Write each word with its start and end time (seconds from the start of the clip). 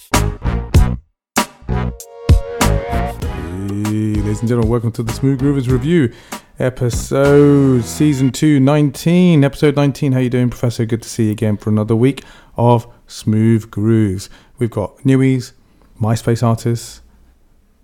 Hey, 0.00 0.16
ladies 4.16 4.40
and 4.40 4.48
gentlemen, 4.48 4.70
welcome 4.70 4.92
to 4.92 5.02
the 5.02 5.12
Smooth 5.12 5.42
Groovers 5.42 5.70
Review, 5.70 6.10
episode 6.58 7.84
season 7.84 8.30
2, 8.30 8.60
19. 8.60 9.44
Episode 9.44 9.76
19. 9.76 10.12
How 10.12 10.20
you 10.20 10.30
doing, 10.30 10.48
Professor? 10.48 10.86
Good 10.86 11.02
to 11.02 11.08
see 11.08 11.26
you 11.26 11.32
again 11.32 11.58
for 11.58 11.68
another 11.68 11.94
week 11.94 12.24
of 12.56 12.90
Smooth 13.06 13.70
Grooves. 13.70 14.30
We've 14.58 14.70
got 14.70 14.96
newies, 14.98 15.52
MySpace 16.00 16.42
artists, 16.42 17.02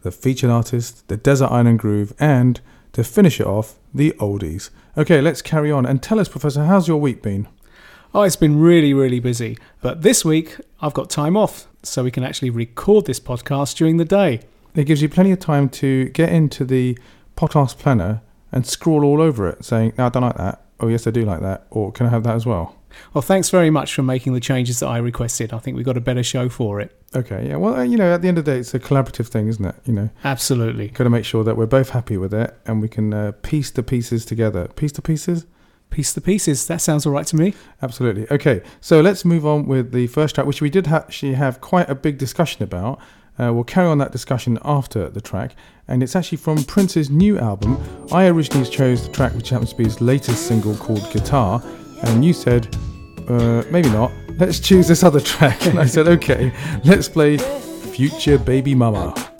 the 0.01 0.11
featured 0.11 0.49
artist, 0.49 1.07
the 1.09 1.19
Desert 1.19 1.51
Island 1.51 1.81
Groove, 1.81 2.15
and 2.19 2.63
to 2.93 3.05
finish 3.05 3.41
it 3.41 3.47
off, 3.47 3.75
the 3.93 4.13
oldies. 4.13 4.71
Okay, 4.97 5.21
let's 5.21 5.43
carry 5.43 5.71
on 5.71 5.85
and 5.85 6.03
tell 6.03 6.19
us, 6.19 6.29
Professor, 6.29 6.65
how's 6.65 6.89
your 6.89 6.99
week 6.99 7.21
been? 7.21 7.47
Oh, 8.15 8.23
it's 8.23 8.37
been 8.37 8.59
really, 8.59 8.95
really 8.95 9.21
busy. 9.21 9.59
But 9.83 10.01
this 10.01 10.25
week, 10.25 10.57
I've 10.81 10.95
got 10.95 11.11
time 11.11 11.37
off, 11.37 11.67
so 11.87 12.05
we 12.05 12.11
can 12.11 12.25
actually 12.25 12.51
record 12.51 13.07
this 13.07 13.21
podcast 13.21 13.77
during 13.77 13.97
the 13.97 14.05
day. 14.05 14.41
It 14.75 14.85
gives 14.85 15.01
you 15.03 15.09
plenty 15.09 15.33
of 15.33 15.39
time 15.41 15.69
to 15.71 16.11
get 16.11 16.31
into 16.31 16.65
the 16.65 16.99
podcast 17.37 17.79
planner 17.79 18.23
and 18.53 18.67
scroll 18.67 19.05
all 19.05 19.21
over 19.21 19.49
it, 19.49 19.65
saying, 19.65 19.95
"No, 19.97 20.07
I 20.07 20.09
don't 20.11 20.23
like 20.23 20.37
that." 20.37 20.63
Oh, 20.81 20.89
yes, 20.89 21.07
I 21.07 21.11
do 21.11 21.25
like 21.25 21.41
that. 21.41 21.67
Or 21.71 21.91
can 21.91 22.07
I 22.07 22.11
have 22.11 22.23
that 22.25 22.35
as 22.35 22.45
well? 22.45 22.77
Well, 23.15 23.23
thanks 23.23 23.51
very 23.51 23.71
much 23.71 23.95
for 23.95 24.03
making 24.03 24.33
the 24.33 24.41
changes 24.41 24.81
that 24.81 24.87
I 24.89 24.99
requested. 24.99 25.53
I 25.53 25.59
think 25.59 25.77
we've 25.77 25.87
got 25.87 25.97
a 25.97 26.01
better 26.03 26.23
show 26.23 26.49
for 26.49 26.81
it. 26.81 26.97
Okay, 27.15 27.49
yeah. 27.49 27.57
Well, 27.57 27.77
uh, 27.77 27.83
you 27.83 27.97
know, 27.97 28.13
at 28.13 28.23
the 28.23 28.29
end 28.29 28.39
of 28.39 28.45
the 28.45 28.53
day, 28.53 28.59
it's 28.59 28.75
a 28.75 28.79
collaborative 28.81 29.29
thing, 29.29 29.49
isn't 29.49 29.65
it? 29.65 29.75
You 29.85 29.93
know, 29.93 30.11
Absolutely. 30.25 30.89
got 30.89 31.05
to 31.05 31.11
make 31.11 31.25
sure 31.25 31.45
that 31.45 31.57
we're 31.57 31.67
both 31.67 31.91
happy 31.91 32.17
with 32.17 32.35
it 32.35 32.55
and 32.67 32.81
we 32.83 32.89
can 32.89 33.13
uh, 33.15 33.33
piece 33.43 33.71
the 33.71 33.83
pieces 33.83 34.25
together. 34.25 34.69
Piece 34.69 34.93
the 34.93 35.03
pieces. 35.03 35.47
Piece 35.91 36.13
the 36.13 36.21
pieces. 36.21 36.67
That 36.67 36.81
sounds 36.81 37.07
all 37.07 37.13
right 37.13 37.27
to 37.29 37.37
me. 37.37 37.55
Absolutely. 37.83 38.27
Okay, 38.31 38.63
so 38.81 39.01
let's 39.01 39.25
move 39.25 39.47
on 39.47 39.67
with 39.67 39.93
the 39.93 40.07
first 40.09 40.35
track, 40.35 40.47
which 40.47 40.61
we 40.61 40.69
did 40.69 40.89
actually 40.89 41.35
have 41.35 41.61
quite 41.61 41.89
a 41.89 41.95
big 41.95 42.19
discussion 42.19 42.63
about. 42.63 43.01
Uh, 43.39 43.53
we'll 43.53 43.65
carry 43.65 43.87
on 43.87 43.99
that 43.99 44.13
discussion 44.13 44.59
after 44.65 45.11
the 45.11 45.21
track, 45.21 45.55
and 45.89 46.03
it's 46.03 46.17
actually 46.17 46.39
from 46.39 46.65
Prince's 46.65 47.11
new 47.11 47.39
album. 47.39 47.79
I 48.11 48.27
originally 48.29 48.69
chose 48.69 49.07
the 49.07 49.13
track, 49.13 49.35
which 49.35 49.51
happens 49.51 49.71
to 49.71 49.77
be 49.77 49.85
his 49.85 50.01
latest 50.01 50.47
single 50.47 50.75
called 50.77 51.11
Guitar, 51.13 51.63
and 52.03 52.25
you 52.25 52.33
said, 52.33 52.75
uh, 53.29 53.63
maybe 53.71 53.91
not. 53.91 54.11
Let's 54.39 54.59
choose 54.59 54.89
this 54.89 55.03
other 55.03 55.21
track, 55.35 55.67
and 55.67 55.79
I 55.79 55.87
said, 55.87 56.09
okay, 56.09 56.53
let's 56.85 57.09
play 57.09 57.37
Future 57.37 58.39
Baby 58.39 58.75
Mama. 58.75 59.36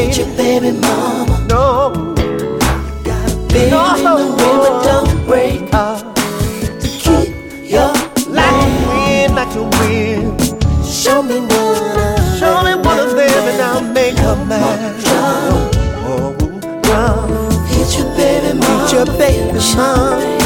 They 0.00 0.06
takes. 0.06 0.18
ain't 0.18 0.28
got 0.28 0.36
what 0.36 0.36
it 0.36 0.36
takes, 0.36 0.36
Get 0.36 0.36
baby. 0.36 0.66
your 0.66 0.70
baby 0.70 0.80
mama. 0.80 1.46
No, 1.48 2.14
Got 3.04 4.00
a 4.00 4.16
win, 4.16 4.36
but 4.36 4.84
don't 4.84 5.26
break 5.26 5.70
heart. 5.72 6.16
To 6.80 6.88
keep 6.98 7.34
your 7.70 7.92
life 8.28 8.88
Win 8.88 9.34
like 9.34 9.54
a 9.56 9.62
win. 9.78 10.38
Show 10.84 11.22
me 11.22 11.40
one 11.40 11.50
of 11.50 12.38
Show 12.38 12.62
me 12.64 12.74
one 12.76 12.98
of 12.98 13.10
them 13.16 13.48
and 13.48 13.62
I'll 13.62 13.82
make 13.82 14.16
her 14.18 14.36
mine. 14.36 15.00
Drum, 15.00 15.70
Oh, 16.06 16.34
drum. 16.82 17.66
hit 17.68 17.98
your 17.98 18.08
baby 18.16 18.58
mom. 18.58 18.82
Meet 18.82 18.92
your 18.92 19.06
baby 19.18 19.60
mom. 19.76 20.39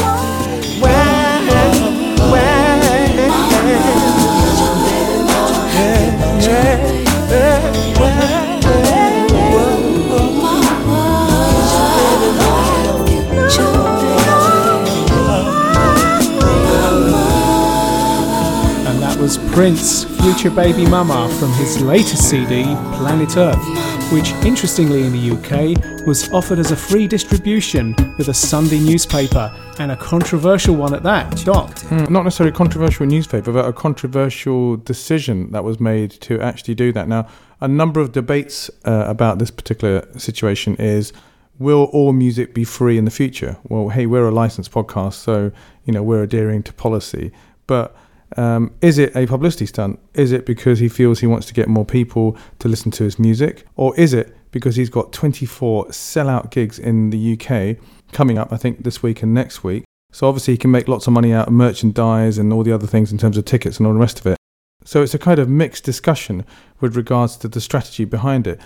Prince, 19.55 20.03
Future 20.21 20.51
Baby 20.51 20.85
Mama, 20.85 21.33
from 21.39 21.49
his 21.53 21.81
latest 21.81 22.29
CD, 22.29 22.63
Planet 22.97 23.37
Earth, 23.37 24.11
which, 24.11 24.31
interestingly 24.45 25.03
in 25.03 25.13
the 25.13 25.31
UK, 25.31 26.05
was 26.05 26.29
offered 26.33 26.59
as 26.59 26.71
a 26.71 26.75
free 26.75 27.07
distribution 27.07 27.95
with 28.17 28.27
a 28.27 28.33
Sunday 28.33 28.79
newspaper, 28.79 29.49
and 29.79 29.93
a 29.93 29.95
controversial 29.95 30.75
one 30.75 30.93
at 30.93 31.03
that. 31.03 31.39
Shocked. 31.39 31.85
Mm, 31.85 32.09
not 32.09 32.25
necessarily 32.25 32.53
a 32.53 32.57
controversial 32.57 33.05
newspaper, 33.05 33.53
but 33.53 33.65
a 33.65 33.71
controversial 33.71 34.75
decision 34.75 35.51
that 35.51 35.63
was 35.63 35.79
made 35.79 36.11
to 36.11 36.41
actually 36.41 36.75
do 36.75 36.91
that. 36.91 37.07
Now, 37.07 37.25
a 37.61 37.69
number 37.69 38.01
of 38.01 38.11
debates 38.11 38.69
uh, 38.83 39.05
about 39.07 39.39
this 39.39 39.51
particular 39.51 40.05
situation 40.19 40.75
is 40.75 41.13
will 41.59 41.85
all 41.93 42.11
music 42.11 42.53
be 42.53 42.65
free 42.65 42.97
in 42.97 43.05
the 43.05 43.11
future? 43.11 43.55
Well, 43.69 43.87
hey, 43.87 44.05
we're 44.05 44.27
a 44.27 44.31
licensed 44.31 44.73
podcast, 44.73 45.13
so 45.13 45.53
you 45.85 45.93
know 45.93 46.03
we're 46.03 46.23
adhering 46.23 46.63
to 46.63 46.73
policy. 46.73 47.31
But 47.67 47.95
um, 48.37 48.73
is 48.81 48.97
it 48.97 49.15
a 49.15 49.25
publicity 49.27 49.65
stunt? 49.65 49.99
Is 50.13 50.31
it 50.31 50.45
because 50.45 50.79
he 50.79 50.89
feels 50.89 51.19
he 51.19 51.27
wants 51.27 51.47
to 51.47 51.53
get 51.53 51.67
more 51.67 51.85
people 51.85 52.37
to 52.59 52.67
listen 52.67 52.91
to 52.91 53.03
his 53.03 53.19
music, 53.19 53.65
or 53.75 53.97
is 53.99 54.13
it 54.13 54.35
because 54.51 54.75
he's 54.75 54.89
got 54.89 55.13
24 55.13 55.87
sellout 55.87 56.51
gigs 56.51 56.79
in 56.79 57.09
the 57.09 57.33
UK 57.33 57.77
coming 58.11 58.37
up? 58.37 58.51
I 58.51 58.57
think 58.57 58.83
this 58.83 59.03
week 59.03 59.21
and 59.23 59.33
next 59.33 59.63
week. 59.63 59.83
So 60.11 60.27
obviously 60.27 60.53
he 60.53 60.57
can 60.57 60.71
make 60.71 60.87
lots 60.87 61.07
of 61.07 61.13
money 61.13 61.33
out 61.33 61.47
of 61.47 61.53
merchandise 61.53 62.37
and 62.37 62.53
all 62.53 62.63
the 62.63 62.71
other 62.71 62.87
things 62.87 63.11
in 63.11 63.17
terms 63.17 63.37
of 63.37 63.43
tickets 63.43 63.77
and 63.77 63.87
all 63.87 63.93
the 63.93 63.99
rest 63.99 64.19
of 64.19 64.27
it. 64.27 64.37
So 64.85 65.01
it's 65.01 65.13
a 65.13 65.19
kind 65.19 65.39
of 65.39 65.49
mixed 65.49 65.83
discussion 65.83 66.45
with 66.79 66.95
regards 66.95 67.35
to 67.37 67.49
the 67.49 67.59
strategy 67.59 68.05
behind 68.05 68.47
it. 68.47 68.61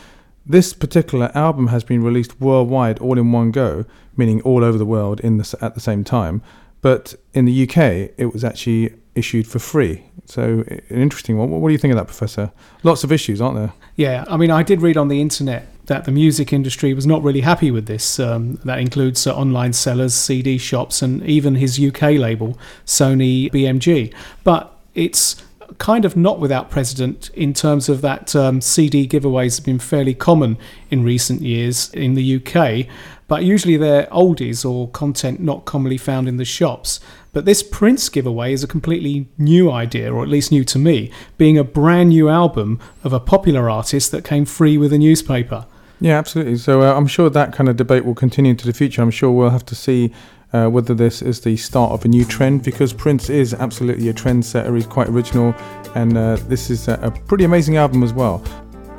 This 0.46 0.74
particular 0.74 1.32
album 1.34 1.68
has 1.68 1.84
been 1.84 2.04
released 2.04 2.40
worldwide 2.40 3.00
all 3.00 3.18
in 3.18 3.32
one 3.32 3.52
go, 3.52 3.86
meaning 4.16 4.42
all 4.42 4.64
over 4.64 4.78
the 4.78 4.86
world 4.86 5.20
in 5.22 5.38
the, 5.38 5.58
at 5.62 5.74
the 5.74 5.80
same 5.80 6.04
time. 6.04 6.44
But 6.82 7.16
in 7.34 7.46
the 7.46 7.64
UK, 7.64 8.14
it 8.18 8.32
was 8.32 8.44
actually 8.44 8.94
issued 9.20 9.48
for 9.48 9.60
free. 9.60 10.04
So 10.26 10.64
an 10.68 11.02
interesting 11.02 11.38
one. 11.38 11.50
What, 11.50 11.68
do 11.68 11.72
you 11.72 11.78
think 11.78 11.92
of 11.92 11.98
that, 11.98 12.06
Professor? 12.06 12.52
Lots 12.84 13.04
of 13.04 13.12
issues, 13.12 13.42
aren't 13.42 13.58
there? 13.58 13.74
Yeah, 13.96 14.26
I 14.28 14.38
mean, 14.38 14.52
I 14.52 14.64
did 14.64 14.82
read 14.82 14.98
on 14.98 15.08
the 15.08 15.22
internet 15.22 15.68
that 15.88 16.06
the 16.06 16.12
music 16.12 16.54
industry 16.54 16.94
was 16.94 17.06
not 17.06 17.24
really 17.24 17.42
happy 17.42 17.72
with 17.72 17.88
this. 17.88 18.20
Um, 18.20 18.60
that 18.64 18.80
includes 18.80 19.26
uh, 19.26 19.36
online 19.36 19.74
sellers, 19.74 20.14
CD 20.14 20.58
shops, 20.58 21.02
and 21.02 21.24
even 21.26 21.56
his 21.56 21.84
UK 21.84 22.02
label, 22.14 22.58
Sony 22.86 23.52
BMG. 23.52 24.14
But 24.44 24.72
it's 24.94 25.44
kind 25.78 26.06
of 26.06 26.16
not 26.16 26.40
without 26.40 26.70
precedent 26.70 27.30
in 27.34 27.54
terms 27.54 27.90
of 27.90 28.02
that 28.02 28.36
um, 28.36 28.62
CD 28.62 29.08
giveaways 29.08 29.58
have 29.58 29.66
been 29.66 29.80
fairly 29.80 30.14
common 30.14 30.58
in 30.90 31.04
recent 31.04 31.42
years 31.42 31.92
in 31.94 32.16
the 32.16 32.36
UK, 32.36 32.88
but 33.28 33.44
usually 33.44 33.78
they're 33.78 34.08
oldies 34.08 34.70
or 34.70 34.90
content 34.90 35.40
not 35.40 35.66
commonly 35.66 35.98
found 35.98 36.28
in 36.28 36.38
the 36.38 36.46
shops. 36.46 37.00
But 37.32 37.46
this 37.46 37.62
Prince 37.62 38.10
giveaway 38.10 38.54
is 38.54 38.64
a 38.64 38.68
completely 38.68 39.28
new 39.38 39.72
idea, 39.72 40.12
or 40.14 40.24
at 40.24 40.30
least 40.30 40.52
new 40.52 40.64
to 40.66 40.80
me, 40.80 41.12
being 41.38 41.58
a 41.58 41.64
brand 41.64 42.10
new 42.10 42.28
album 42.30 42.80
of 43.04 43.14
a 43.14 43.20
popular 43.20 43.70
artist 43.70 44.12
that 44.12 44.24
came 44.24 44.46
free 44.46 44.78
with 44.78 44.92
a 44.92 44.98
newspaper. 44.98 45.66
Yeah, 46.02 46.18
absolutely. 46.18 46.58
So 46.58 46.82
uh, 46.82 46.96
I'm 46.96 47.08
sure 47.08 47.30
that 47.30 47.54
kind 47.54 47.70
of 47.70 47.76
debate 47.76 48.06
will 48.06 48.16
continue 48.16 48.52
into 48.52 48.66
the 48.66 48.74
future. 48.74 49.02
I'm 49.02 49.12
sure 49.12 49.32
we'll 49.32 49.50
have 49.50 49.66
to 49.66 49.76
see 49.76 50.14
uh, 50.54 50.68
whether 50.68 50.94
this 50.94 51.22
is 51.22 51.42
the 51.42 51.58
start 51.58 51.92
of 51.92 52.06
a 52.06 52.08
new 52.08 52.26
trend 52.26 52.64
because 52.64 52.94
Prince 52.94 53.30
is 53.30 53.54
absolutely 53.54 54.10
a 54.10 54.14
trendsetter. 54.14 54.74
He's 54.74 54.88
quite 54.88 55.08
original, 55.10 55.54
and 55.96 56.18
uh, 56.18 56.38
this 56.48 56.70
is 56.70 56.88
a, 56.88 56.94
a 57.02 57.12
pretty 57.12 57.44
amazing 57.44 57.78
album 57.78 58.02
as 58.02 58.14
well. 58.14 58.44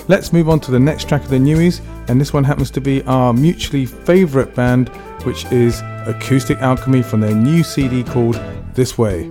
Let's 0.09 0.33
move 0.33 0.49
on 0.49 0.61
to 0.61 0.71
the 0.71 0.81
next 0.81 1.09
track 1.09 1.23
of 1.23 1.31
the 1.31 1.39
newies, 1.39 1.81
and 2.09 2.21
this 2.21 2.33
one 2.33 2.45
happens 2.45 2.71
to 2.73 2.81
be 2.81 3.03
our 3.05 3.33
mutually 3.33 3.87
favourite 3.87 4.55
band, 4.55 4.89
which 5.25 5.45
is 5.53 5.81
Acoustic 6.07 6.59
Alchemy 6.59 7.03
from 7.03 7.21
their 7.21 7.35
new 7.35 7.63
CD 7.63 8.03
called 8.03 8.41
This 8.75 8.99
Way. 8.99 9.31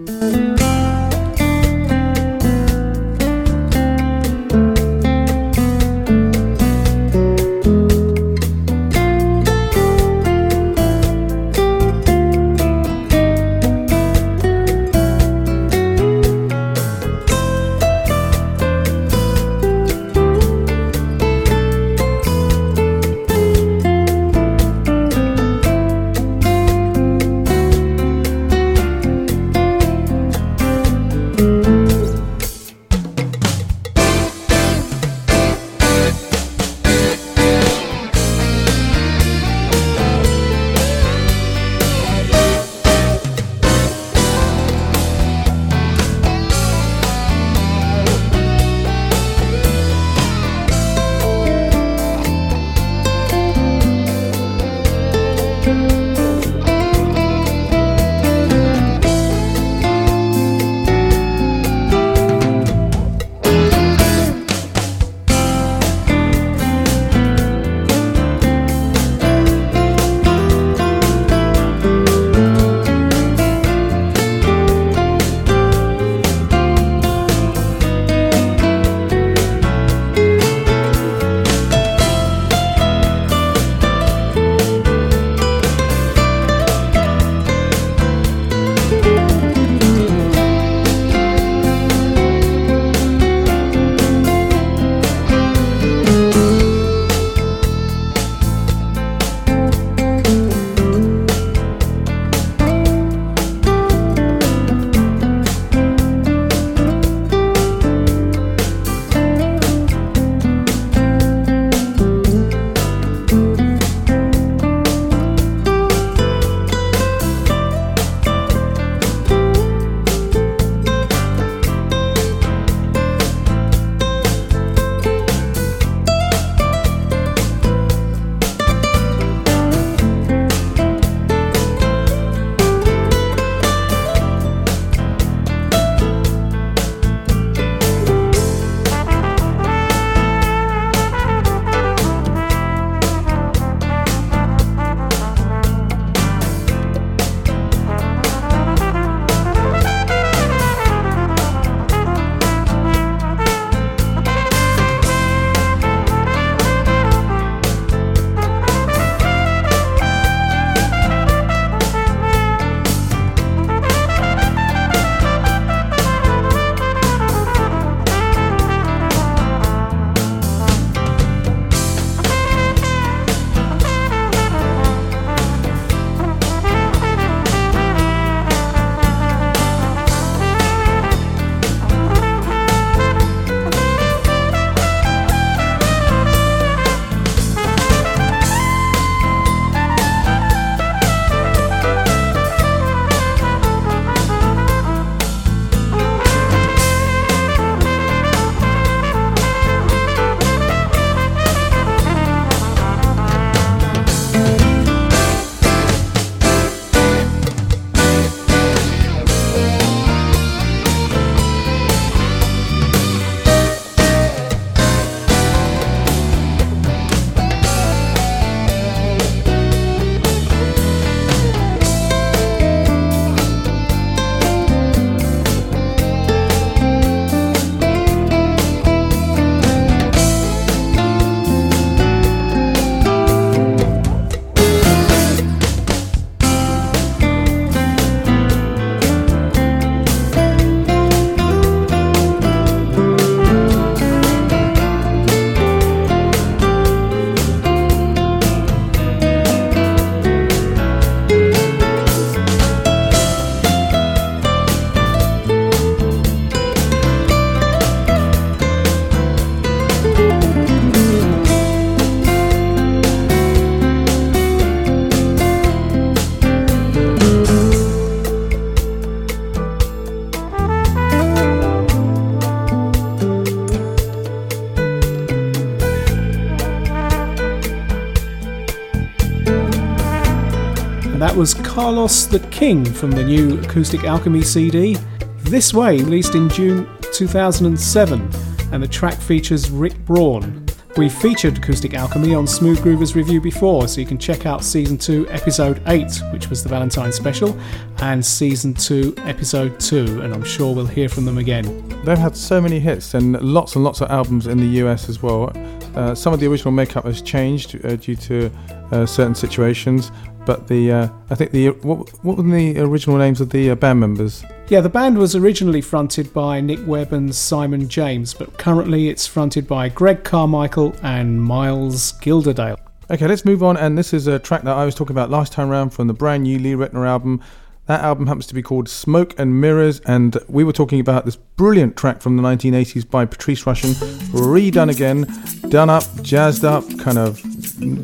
Carlos 281.69 282.25
the 282.25 282.39
King 282.49 282.83
from 282.83 283.11
the 283.11 283.23
new 283.23 283.59
Acoustic 283.59 284.03
Alchemy 284.03 284.41
CD. 284.41 284.97
This 285.41 285.71
Way, 285.71 285.97
released 285.97 286.33
in 286.33 286.49
June 286.49 286.89
2007, 287.13 288.29
and 288.71 288.81
the 288.81 288.87
track 288.87 289.13
features 289.13 289.69
Rick 289.69 289.93
Braun. 290.03 290.65
We 290.97 291.09
featured 291.09 291.59
Acoustic 291.59 291.93
Alchemy 291.93 292.33
on 292.33 292.47
Smooth 292.47 292.79
Groovers 292.79 293.13
Review 293.13 293.39
before, 293.39 293.87
so 293.87 294.01
you 294.01 294.07
can 294.07 294.17
check 294.17 294.47
out 294.47 294.63
Season 294.63 294.97
2, 294.97 295.29
Episode 295.29 295.83
8, 295.85 296.11
which 296.33 296.49
was 296.49 296.63
the 296.63 296.69
Valentine 296.69 297.11
special, 297.11 297.55
and 297.99 298.25
Season 298.25 298.73
2, 298.73 299.13
Episode 299.19 299.79
2, 299.79 300.21
and 300.21 300.33
I'm 300.33 300.43
sure 300.43 300.73
we'll 300.73 300.87
hear 300.87 301.07
from 301.07 301.25
them 301.25 301.37
again. 301.37 301.87
They've 302.03 302.17
had 302.17 302.35
so 302.35 302.59
many 302.59 302.79
hits 302.79 303.13
and 303.13 303.39
lots 303.41 303.75
and 303.75 303.83
lots 303.83 304.01
of 304.01 304.09
albums 304.09 304.47
in 304.47 304.57
the 304.57 304.83
US 304.83 305.07
as 305.07 305.21
well. 305.21 305.53
Uh, 305.95 306.15
some 306.15 306.33
of 306.33 306.39
the 306.39 306.47
original 306.47 306.71
makeup 306.71 307.05
has 307.05 307.21
changed 307.21 307.83
uh, 307.85 307.95
due 307.95 308.15
to 308.15 308.51
uh, 308.91 309.05
certain 309.05 309.35
situations, 309.35 310.11
but 310.45 310.67
the 310.67 310.91
uh, 310.91 311.09
I 311.29 311.35
think 311.35 311.51
the 311.51 311.69
what, 311.69 312.09
what 312.23 312.37
were 312.37 312.43
the 312.43 312.79
original 312.79 313.17
names 313.17 313.41
of 313.41 313.49
the 313.49 313.71
uh, 313.71 313.75
band 313.75 313.99
members? 313.99 314.43
Yeah, 314.67 314.81
the 314.81 314.89
band 314.89 315.17
was 315.17 315.35
originally 315.35 315.81
fronted 315.81 316.33
by 316.33 316.61
Nick 316.61 316.79
Webb 316.85 317.13
and 317.13 317.33
Simon 317.33 317.89
James, 317.89 318.33
but 318.33 318.57
currently 318.57 319.09
it's 319.09 319.25
fronted 319.25 319.67
by 319.67 319.89
Greg 319.89 320.23
Carmichael 320.23 320.95
and 321.01 321.41
Miles 321.41 322.13
Gilderdale. 322.13 322.79
Okay, 323.11 323.25
let's 323.25 323.43
move 323.43 323.63
on. 323.63 323.75
And 323.75 323.97
this 323.97 324.13
is 324.13 324.27
a 324.27 324.37
track 324.37 324.61
that 324.63 324.75
I 324.75 324.85
was 324.85 324.93
talking 324.93 325.15
about 325.15 325.31
last 325.31 325.51
time 325.51 325.71
around 325.71 325.89
from 325.89 326.07
the 326.07 326.13
brand 326.13 326.43
new 326.43 326.59
Lee 326.59 326.73
Ritenour 326.73 327.07
album. 327.07 327.41
That 327.89 328.01
album 328.01 328.27
happens 328.27 328.45
to 328.45 328.53
be 328.53 328.61
called 328.61 328.87
Smoke 328.87 329.33
and 329.39 329.59
Mirrors, 329.59 329.99
and 330.01 330.37
we 330.47 330.63
were 330.63 330.71
talking 330.71 330.99
about 330.99 331.25
this 331.25 331.37
brilliant 331.37 331.97
track 331.97 332.21
from 332.21 332.37
the 332.37 332.43
1980s 332.43 333.09
by 333.09 333.25
Patrice 333.25 333.63
Rushen, 333.63 333.95
redone 334.29 334.91
again, 334.91 335.25
done 335.71 335.89
up, 335.89 336.03
jazzed 336.21 336.63
up, 336.63 336.83
kind 336.99 337.17
of 337.17 337.41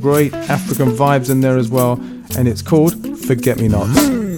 great 0.01 0.33
African 0.33 0.87
vibes 0.87 1.29
in 1.29 1.41
there 1.41 1.59
as 1.59 1.69
well, 1.69 2.01
and 2.35 2.47
it's 2.47 2.63
called 2.63 2.95
Forget 3.27 3.59
Me 3.59 3.67
Not. 3.67 4.34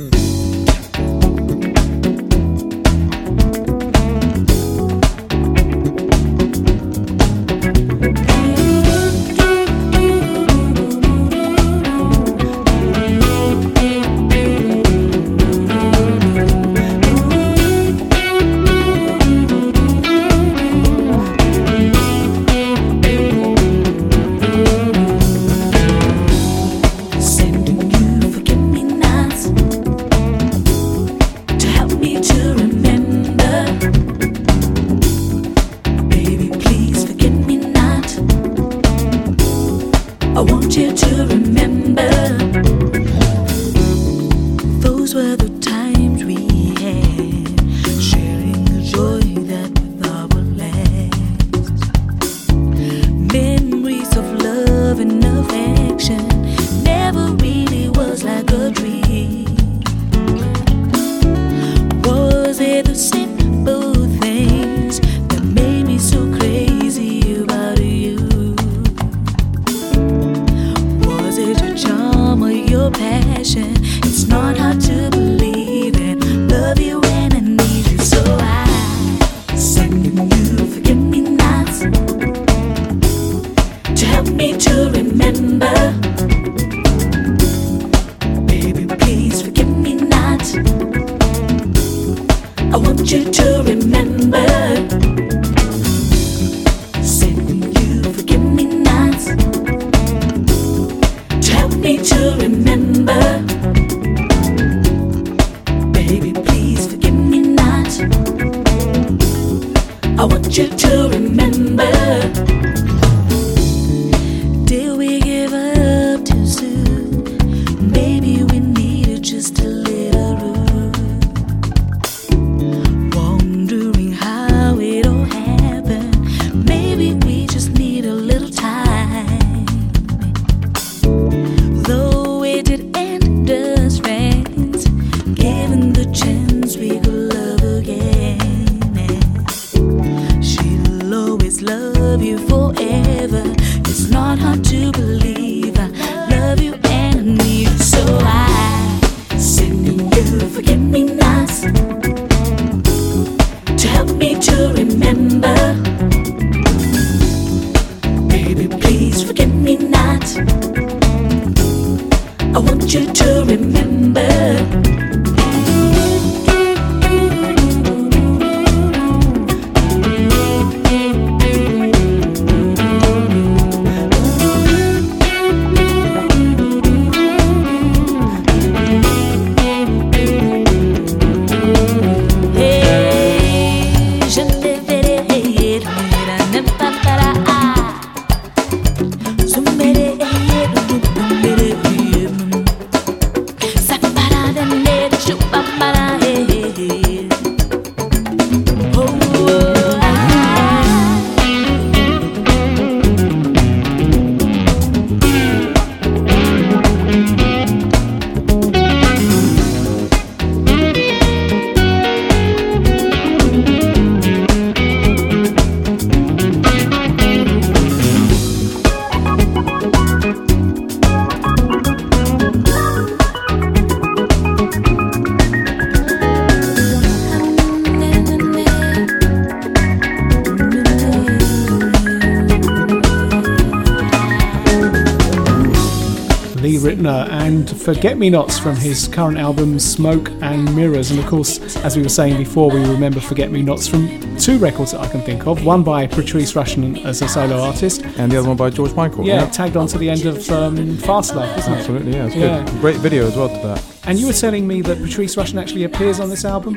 Forget 237.88 238.18
Me 238.18 238.30
Nots 238.30 238.60
from 238.60 238.76
his 238.76 239.08
current 239.08 239.38
album 239.38 239.80
Smoke 239.80 240.30
and 240.42 240.76
Mirrors. 240.76 241.10
And 241.10 241.22
of 241.22 241.26
course, 241.28 241.78
as 241.86 241.96
we 241.96 242.04
were 242.04 242.10
saying 242.10 242.36
before, 242.36 242.70
we 242.70 242.82
remember 242.82 243.22
Forget 243.22 243.50
Me 243.50 243.62
Nots 243.62 243.88
from 243.88 244.10
two 244.38 244.58
records 244.58 244.92
that 244.92 245.00
I 245.00 245.08
can 245.08 245.22
think 245.22 245.48
of. 245.48 245.66
One 245.66 245.84
by 245.84 246.06
Patrice 246.06 246.52
Rushen 246.52 247.06
as 247.06 247.22
a 247.22 247.30
solo 247.30 247.62
artist, 247.62 248.02
And 248.18 248.30
the 248.30 248.40
other 248.40 248.50
one 248.50 248.58
by 248.58 248.72
George 248.72 248.94
Michael. 248.94 249.26
yeah, 249.26 249.46
tagged 249.52 249.78
on 249.78 249.88
to 249.88 249.98
the 249.98 250.10
end 250.10 250.26
of 250.26 250.50
um, 250.52 250.98
Fast 250.98 251.34
Love, 251.34 251.48
wasn't 251.56 251.78
it? 251.78 251.80
Absolutely, 251.80 252.12
yeah, 252.12 252.26
it's 252.26 252.36
Yeah. 252.36 252.66
good. 252.66 252.82
Great 252.82 252.98
video 252.98 253.26
as 253.26 253.38
well 253.38 253.48
to 253.48 253.68
that. 253.68 253.82
And 254.06 254.20
you 254.20 254.28
were 254.28 254.34
telling 254.34 254.68
me 254.68 254.82
that 254.82 254.98
Patrice 255.02 255.38
Rushen 255.38 255.58
actually 255.58 255.86
appears 255.86 256.20
on 256.20 256.30
this 256.30 256.44
album? 256.44 256.76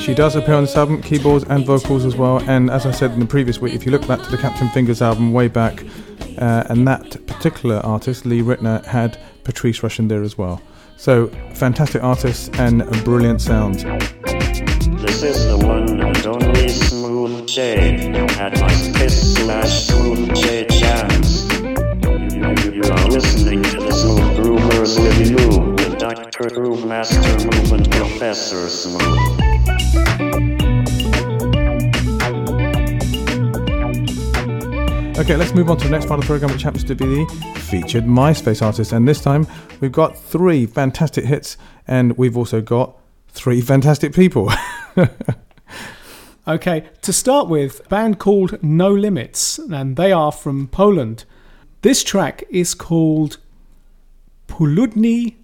She 0.00 0.14
does 0.14 0.34
appear 0.34 0.56
on 0.56 0.64
this 0.64 0.76
album, 0.76 1.00
keyboards 1.00 1.44
and 1.44 1.64
vocals 1.64 2.04
as 2.04 2.16
well. 2.16 2.38
And 2.50 2.72
as 2.72 2.86
I 2.86 2.90
said 2.90 3.12
in 3.12 3.20
the 3.20 3.26
previous 3.26 3.60
week, 3.60 3.74
if 3.74 3.86
you 3.86 3.92
look 3.92 4.04
back 4.08 4.20
to 4.22 4.30
the 4.32 4.38
Captain 4.38 4.68
Fingers 4.70 5.00
album 5.00 5.32
way 5.32 5.46
back, 5.46 5.84
uh, 6.38 6.64
and 6.68 6.88
that 6.88 7.16
particular 7.40 7.78
artist, 7.78 8.26
Lee 8.26 8.42
Ritenour, 8.42 8.84
had 8.84 9.18
Patrice 9.44 9.80
Rushen 9.80 10.10
there 10.10 10.22
as 10.22 10.36
well. 10.36 10.60
So 10.98 11.28
fantastic 11.54 12.02
artists 12.04 12.50
and 12.58 12.86
brilliant 13.02 13.40
sound. 13.40 13.76
This 15.00 15.22
is 15.22 15.46
the 15.46 15.56
one 15.56 16.02
and 16.02 16.26
only 16.26 16.68
Smooth 16.68 17.46
J 17.48 17.94
at 18.38 18.52
MySpace 18.52 19.38
slash 19.38 19.86
Smooth 19.86 20.34
J 20.34 20.66
Jams. 20.68 21.50
You, 22.34 22.72
you 22.74 22.92
are 22.92 23.08
listening 23.08 23.62
to 23.62 23.76
the 23.78 23.90
Smooth 23.90 24.36
Groovers 24.36 24.98
Review 25.02 25.72
with 25.76 25.98
Dr. 25.98 26.50
Groove 26.50 26.84
Master 26.84 27.46
Movement 27.46 27.90
Professor 27.90 28.68
Smooth. 28.68 29.49
Okay, 35.30 35.36
let's 35.36 35.54
move 35.54 35.70
on 35.70 35.76
to 35.76 35.84
the 35.84 35.90
next 35.90 36.06
part 36.08 36.18
of 36.18 36.24
the 36.24 36.26
program, 36.26 36.50
which 36.50 36.64
happens 36.64 36.82
to 36.82 36.96
be 36.96 37.04
the 37.06 37.60
featured 37.60 38.02
MySpace 38.02 38.62
artist. 38.62 38.90
And 38.90 39.06
this 39.06 39.20
time 39.20 39.46
we've 39.78 39.92
got 39.92 40.18
three 40.18 40.66
fantastic 40.66 41.24
hits, 41.24 41.56
and 41.86 42.18
we've 42.18 42.36
also 42.36 42.60
got 42.60 42.98
three 43.28 43.60
fantastic 43.60 44.12
people. 44.12 44.50
Okay, 46.48 46.88
to 47.02 47.12
start 47.12 47.48
with, 47.48 47.80
a 47.86 47.88
band 47.88 48.18
called 48.18 48.60
No 48.60 48.90
Limits, 48.92 49.58
and 49.58 49.94
they 49.94 50.10
are 50.10 50.32
from 50.32 50.66
Poland. 50.66 51.24
This 51.82 52.02
track 52.02 52.42
is 52.50 52.74
called 52.74 53.36
Puludni 54.48 55.36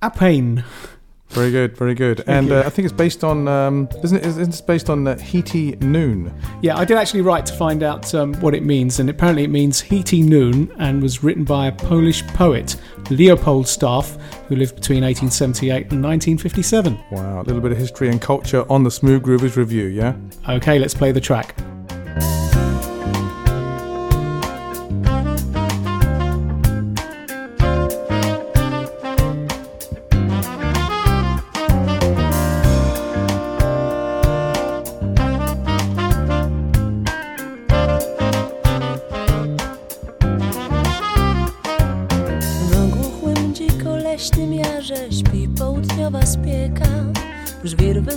Apain. 0.00 0.62
Very 1.32 1.50
good, 1.50 1.76
very 1.76 1.94
good. 1.94 2.22
and 2.26 2.52
uh, 2.52 2.62
I 2.64 2.70
think 2.70 2.86
it's 2.86 2.94
based 2.94 3.24
on, 3.24 3.48
um, 3.48 3.88
isn't 4.02 4.18
it? 4.18 4.26
Isn't 4.26 4.54
it 4.54 4.66
based 4.66 4.90
on 4.90 5.06
uh, 5.06 5.16
Heaty 5.16 5.76
Noon? 5.80 6.32
Yeah, 6.60 6.76
I 6.76 6.84
did 6.84 6.96
actually 6.96 7.22
write 7.22 7.46
to 7.46 7.54
find 7.54 7.82
out 7.82 8.14
um, 8.14 8.34
what 8.34 8.54
it 8.54 8.62
means, 8.64 9.00
and 9.00 9.08
apparently 9.10 9.44
it 9.44 9.50
means 9.50 9.80
Heaty 9.80 10.22
Noon 10.22 10.72
and 10.78 11.02
was 11.02 11.22
written 11.24 11.44
by 11.44 11.68
a 11.68 11.72
Polish 11.72 12.26
poet, 12.28 12.76
Leopold 13.10 13.66
Staff, 13.66 14.16
who 14.48 14.56
lived 14.56 14.76
between 14.76 15.02
1878 15.02 15.92
and 15.92 16.02
1957. 16.02 16.98
Wow, 17.10 17.40
a 17.40 17.42
little 17.42 17.60
bit 17.60 17.72
of 17.72 17.78
history 17.78 18.08
and 18.08 18.20
culture 18.20 18.70
on 18.70 18.84
the 18.84 18.90
Smooth 18.90 19.22
Groovers 19.22 19.56
review, 19.56 19.86
yeah? 19.86 20.14
Okay, 20.48 20.78
let's 20.78 20.94
play 20.94 21.12
the 21.12 21.20
track. 21.20 21.56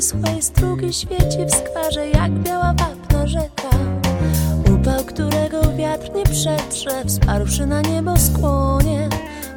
Wyschłej 0.06 0.42
strugi 0.42 0.94
świeci 0.94 1.46
w 1.46 1.56
skwarze 1.56 2.08
jak 2.08 2.32
biała 2.32 2.74
wapna 2.74 3.28
rzeka. 3.28 3.70
Upał, 4.74 5.04
którego 5.06 5.62
wiatr 5.78 6.16
nie 6.16 6.24
przetrze, 6.24 7.06
wsparłszy 7.06 7.66
na 7.66 7.82
niebo 7.82 8.18
skłonie. 8.18 9.10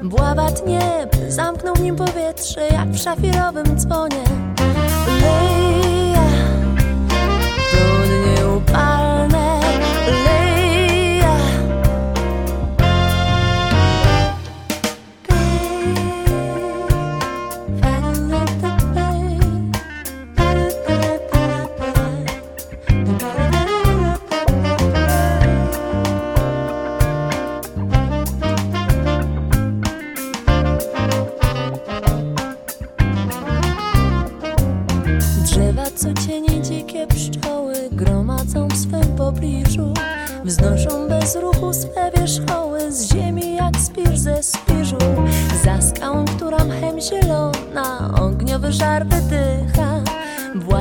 Bławat 0.03 0.67
nieb 0.67 1.17
zamknął 1.29 1.75
w 1.75 1.81
nim 1.81 1.97
powietrze 1.97 2.69
jak 2.69 2.89
w 2.89 2.99
szafirowym 2.99 3.79
dzwonie. 3.79 4.25
Leja, 5.21 5.88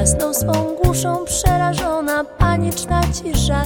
Własną 0.07 0.33
swą 0.33 0.75
głuszą 0.83 1.25
przerażona 1.25 2.23
paniczna 2.23 3.01
cisza 3.01 3.65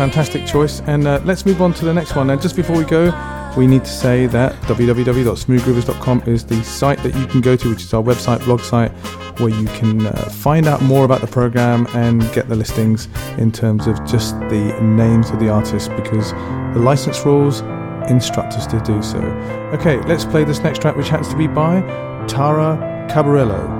fantastic 0.00 0.46
choice. 0.46 0.80
And 0.86 1.06
uh, 1.06 1.20
let's 1.26 1.44
move 1.44 1.60
on 1.60 1.74
to 1.74 1.84
the 1.84 1.92
next 1.92 2.16
one. 2.16 2.30
And 2.30 2.40
just 2.40 2.56
before 2.56 2.74
we 2.74 2.84
go, 2.84 3.12
we 3.54 3.66
need 3.66 3.84
to 3.84 3.90
say 3.90 4.24
that 4.28 4.54
www.smoothgroovers.com 4.62 6.22
is 6.26 6.42
the 6.46 6.62
site 6.64 7.02
that 7.02 7.14
you 7.16 7.26
can 7.26 7.42
go 7.42 7.54
to, 7.54 7.68
which 7.68 7.82
is 7.82 7.92
our 7.92 8.02
website, 8.02 8.42
blog 8.46 8.60
site, 8.60 8.92
where 9.40 9.50
you 9.50 9.66
can 9.66 10.06
uh, 10.06 10.12
find 10.30 10.66
out 10.66 10.80
more 10.80 11.04
about 11.04 11.20
the 11.20 11.26
program 11.26 11.86
and 11.94 12.22
get 12.32 12.48
the 12.48 12.56
listings 12.56 13.08
in 13.36 13.52
terms 13.52 13.86
of 13.86 14.02
just 14.06 14.38
the 14.48 14.74
names 14.80 15.28
of 15.28 15.38
the 15.38 15.50
artists 15.50 15.90
because 15.90 16.32
the 16.72 16.80
license 16.80 17.22
rules 17.26 17.60
instruct 18.10 18.54
us 18.54 18.66
to 18.66 18.80
do 18.80 19.02
so. 19.02 19.18
Okay, 19.74 19.98
let's 20.08 20.24
play 20.24 20.44
this 20.44 20.60
next 20.60 20.80
track, 20.80 20.96
which 20.96 21.10
happens 21.10 21.28
to 21.28 21.36
be 21.36 21.46
by 21.46 21.82
Tara 22.26 23.06
Caballero. 23.10 23.79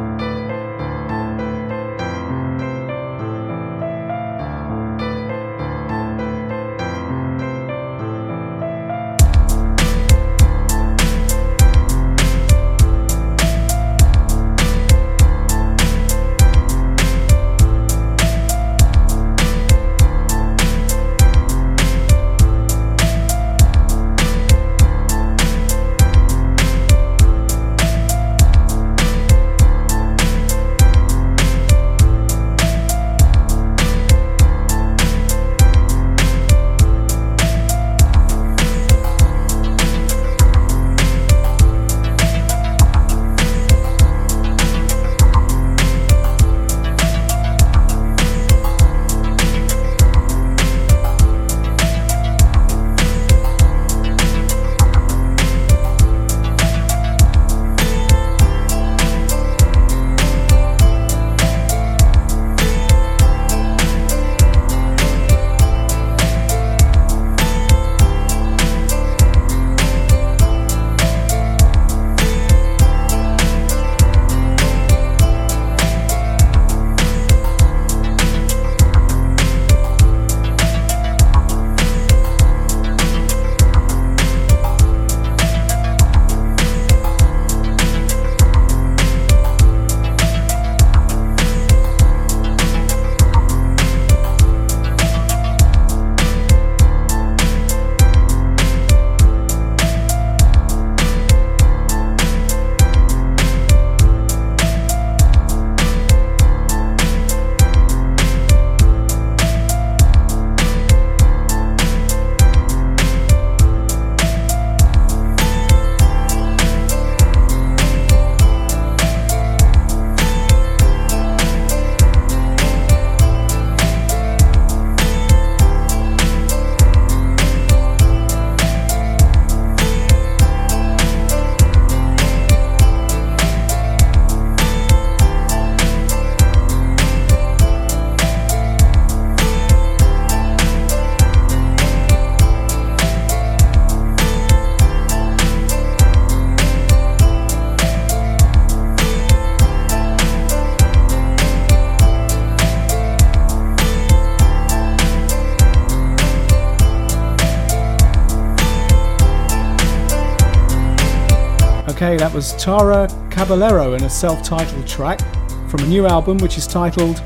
Was 162.40 162.55
Tara 162.55 163.07
Caballero 163.31 163.92
in 163.92 164.05
a 164.05 164.09
self 164.09 164.42
titled 164.42 164.87
track 164.87 165.20
from 165.68 165.81
a 165.81 165.87
new 165.87 166.07
album 166.07 166.38
which 166.38 166.57
is 166.57 166.66
titled 166.66 167.18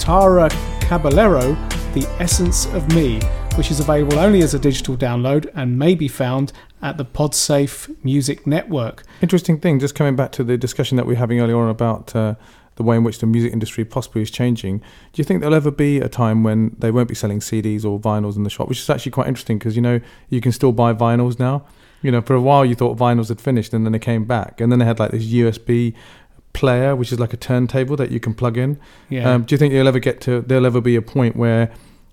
Tara 0.00 0.48
Caballero 0.80 1.52
The 1.92 2.06
Essence 2.18 2.64
of 2.68 2.90
Me, 2.94 3.20
which 3.56 3.70
is 3.70 3.80
available 3.80 4.18
only 4.18 4.40
as 4.40 4.54
a 4.54 4.58
digital 4.58 4.96
download 4.96 5.50
and 5.54 5.78
may 5.78 5.94
be 5.94 6.08
found 6.08 6.54
at 6.80 6.96
the 6.96 7.04
Podsafe 7.04 7.94
Music 8.02 8.46
Network. 8.46 9.02
Interesting 9.20 9.60
thing, 9.60 9.78
just 9.78 9.94
coming 9.94 10.16
back 10.16 10.32
to 10.32 10.42
the 10.42 10.56
discussion 10.56 10.96
that 10.96 11.04
we 11.04 11.12
were 11.12 11.18
having 11.18 11.38
earlier 11.38 11.58
on 11.58 11.68
about 11.68 12.16
uh, 12.16 12.36
the 12.76 12.82
way 12.82 12.96
in 12.96 13.04
which 13.04 13.18
the 13.18 13.26
music 13.26 13.52
industry 13.52 13.84
possibly 13.84 14.22
is 14.22 14.30
changing. 14.30 14.78
Do 14.78 15.20
you 15.20 15.24
think 15.24 15.40
there'll 15.40 15.54
ever 15.54 15.70
be 15.70 15.98
a 15.98 16.08
time 16.08 16.44
when 16.44 16.74
they 16.78 16.90
won't 16.90 17.10
be 17.10 17.14
selling 17.14 17.40
CDs 17.40 17.84
or 17.84 18.00
vinyls 18.00 18.36
in 18.36 18.42
the 18.42 18.48
shop? 18.48 18.70
Which 18.70 18.78
is 18.78 18.88
actually 18.88 19.12
quite 19.12 19.26
interesting 19.26 19.58
because 19.58 19.76
you 19.76 19.82
know 19.82 20.00
you 20.30 20.40
can 20.40 20.50
still 20.50 20.72
buy 20.72 20.94
vinyls 20.94 21.38
now. 21.38 21.66
You 22.02 22.10
know, 22.10 22.20
for 22.20 22.34
a 22.34 22.40
while 22.40 22.64
you 22.64 22.74
thought 22.74 22.98
vinyls 22.98 23.28
had 23.28 23.40
finished, 23.40 23.72
and 23.72 23.84
then 23.84 23.92
they 23.92 23.98
came 23.98 24.24
back, 24.24 24.60
and 24.60 24.70
then 24.70 24.78
they 24.78 24.84
had 24.84 24.98
like 24.98 25.12
this 25.12 25.24
USB 25.24 25.94
player, 26.52 26.94
which 26.94 27.12
is 27.12 27.18
like 27.18 27.32
a 27.32 27.36
turntable 27.36 27.96
that 27.96 28.10
you 28.10 28.20
can 28.20 28.34
plug 28.34 28.56
in. 28.56 28.78
Yeah. 29.08 29.32
Um, 29.32 29.44
do 29.44 29.54
you 29.54 29.58
think 29.58 29.72
there'll 29.72 29.88
ever 29.88 29.98
get 29.98 30.20
to 30.22 30.42
there'll 30.42 30.66
ever 30.66 30.80
be 30.80 30.96
a 30.96 31.02
point 31.02 31.36
where 31.36 31.72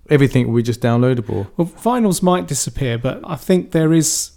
everything 0.09 0.47
will 0.47 0.55
be 0.55 0.63
just 0.63 0.81
downloadable? 0.81 1.47
Well, 1.57 1.67
vinyls 1.67 2.21
might 2.21 2.47
disappear, 2.47 2.97
but 2.97 3.19
I 3.23 3.35
think 3.35 3.71
there 3.71 3.93
is 3.93 4.31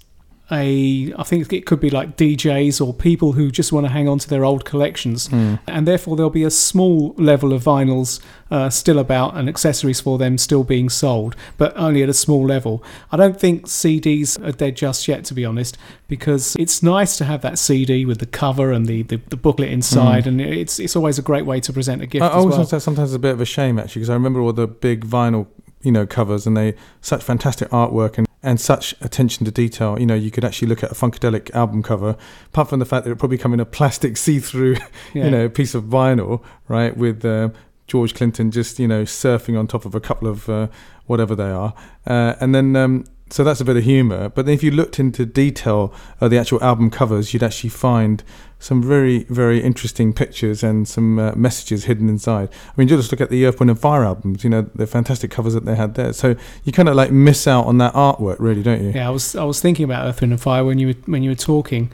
a. 0.52 1.12
I 1.16 1.22
think 1.22 1.52
it 1.52 1.66
could 1.66 1.80
be 1.80 1.90
like 1.90 2.16
DJs 2.16 2.84
or 2.84 2.92
people 2.92 3.32
who 3.32 3.50
just 3.50 3.72
want 3.72 3.86
to 3.86 3.92
hang 3.92 4.08
on 4.08 4.18
to 4.18 4.28
their 4.28 4.44
old 4.44 4.64
collections, 4.64 5.28
and 5.66 5.88
therefore 5.88 6.16
there'll 6.16 6.30
be 6.30 6.44
a 6.44 6.50
small 6.50 7.14
level 7.16 7.52
of 7.52 7.64
vinyls 7.64 8.20
uh, 8.50 8.68
still 8.68 8.98
about 8.98 9.34
and 9.34 9.48
accessories 9.48 10.00
for 10.00 10.18
them 10.18 10.36
still 10.36 10.62
being 10.62 10.90
sold, 10.90 11.34
but 11.56 11.74
only 11.76 12.02
at 12.02 12.08
a 12.08 12.14
small 12.14 12.44
level. 12.44 12.84
I 13.10 13.16
don't 13.16 13.40
think 13.40 13.66
CDs 13.66 14.38
are 14.46 14.52
dead 14.52 14.76
just 14.76 15.08
yet, 15.08 15.24
to 15.24 15.34
be 15.34 15.44
honest, 15.44 15.78
because 16.06 16.54
it's 16.56 16.82
nice 16.82 17.16
to 17.16 17.24
have 17.24 17.40
that 17.40 17.58
CD 17.58 18.04
with 18.04 18.18
the 18.18 18.26
cover 18.26 18.70
and 18.70 18.86
the, 18.86 19.04
the, 19.04 19.16
the 19.28 19.36
booklet 19.36 19.70
inside, 19.70 20.26
and 20.26 20.40
it's 20.40 20.78
it's 20.78 20.94
always 20.94 21.18
a 21.18 21.22
great 21.22 21.46
way 21.46 21.60
to 21.60 21.72
present 21.72 22.02
a 22.02 22.06
gift. 22.06 22.22
I 22.22 22.28
always 22.28 22.56
well. 22.56 22.66
think 22.66 22.82
sometimes 22.82 23.10
it's 23.10 23.16
a 23.16 23.20
bit 23.20 23.32
of 23.32 23.40
a 23.40 23.46
shame 23.46 23.78
actually 23.78 24.00
because 24.00 24.10
I 24.10 24.14
remember 24.14 24.40
all 24.40 24.52
the 24.52 24.66
big 24.68 25.06
vinyl, 25.06 25.46
you 25.82 25.92
know, 25.92 26.06
covers 26.06 26.46
and 26.46 26.56
they 26.56 26.74
such 27.00 27.22
fantastic 27.22 27.70
artwork 27.70 28.18
and 28.18 28.26
and 28.42 28.60
such 28.60 28.94
attention 29.00 29.44
to 29.46 29.50
detail. 29.52 29.98
You 29.98 30.06
know, 30.06 30.14
you 30.14 30.30
could 30.30 30.44
actually 30.44 30.68
look 30.68 30.82
at 30.82 30.90
a 30.90 30.94
funkadelic 30.94 31.50
album 31.54 31.82
cover, 31.82 32.16
apart 32.46 32.68
from 32.70 32.78
the 32.80 32.84
fact 32.86 33.04
that 33.04 33.10
it 33.12 33.16
probably 33.18 33.38
come 33.38 33.52
in 33.54 33.60
a 33.60 33.64
plastic 33.64 34.16
see-through, 34.24 34.76
Yeah. 35.14 35.24
you 35.26 35.30
know, 35.30 35.48
piece 35.48 35.74
of 35.74 35.84
vinyl, 35.84 36.42
right, 36.68 36.96
with. 36.96 37.24
Uh, 37.24 37.50
George 37.88 38.14
Clinton 38.14 38.50
just 38.50 38.78
you 38.78 38.88
know 38.88 39.02
surfing 39.02 39.58
on 39.58 39.66
top 39.66 39.84
of 39.84 39.94
a 39.94 40.00
couple 40.00 40.26
of 40.26 40.48
uh, 40.48 40.68
whatever 41.06 41.34
they 41.34 41.50
are, 41.50 41.74
uh, 42.06 42.36
and 42.40 42.54
then 42.54 42.74
um, 42.74 43.04
so 43.32 43.42
that's 43.42 43.60
a 43.60 43.64
bit 43.64 43.76
of 43.76 43.84
humour. 43.84 44.28
But 44.28 44.48
if 44.48 44.62
you 44.62 44.70
looked 44.70 44.98
into 44.98 45.24
detail 45.24 45.92
of 46.20 46.30
the 46.30 46.38
actual 46.38 46.62
album 46.62 46.90
covers, 46.90 47.32
you'd 47.32 47.42
actually 47.42 47.70
find 47.70 48.22
some 48.58 48.80
very 48.80 49.24
very 49.24 49.60
interesting 49.60 50.12
pictures 50.12 50.62
and 50.62 50.86
some 50.86 51.18
uh, 51.18 51.32
messages 51.34 51.84
hidden 51.84 52.08
inside. 52.08 52.48
I 52.52 52.72
mean, 52.76 52.88
just 52.88 53.10
look 53.10 53.20
at 53.20 53.30
the 53.30 53.44
Earth, 53.46 53.58
Wind 53.58 53.70
and 53.70 53.80
Fire 53.80 54.04
albums. 54.04 54.44
You 54.44 54.50
know 54.50 54.62
the 54.74 54.86
fantastic 54.86 55.30
covers 55.30 55.54
that 55.54 55.64
they 55.64 55.74
had 55.74 55.94
there. 55.94 56.12
So 56.12 56.36
you 56.64 56.72
kind 56.72 56.88
of 56.88 56.94
like 56.94 57.10
miss 57.10 57.48
out 57.48 57.66
on 57.66 57.78
that 57.78 57.94
artwork, 57.94 58.36
really, 58.38 58.62
don't 58.62 58.82
you? 58.82 58.90
Yeah, 58.90 59.08
I 59.08 59.10
was 59.10 59.34
I 59.34 59.44
was 59.44 59.60
thinking 59.60 59.84
about 59.84 60.06
Earth, 60.06 60.20
Wind 60.20 60.32
and 60.32 60.40
Fire 60.40 60.64
when 60.64 60.78
you 60.78 60.88
were 60.88 60.96
when 61.06 61.22
you 61.22 61.30
were 61.30 61.36
talking, 61.36 61.90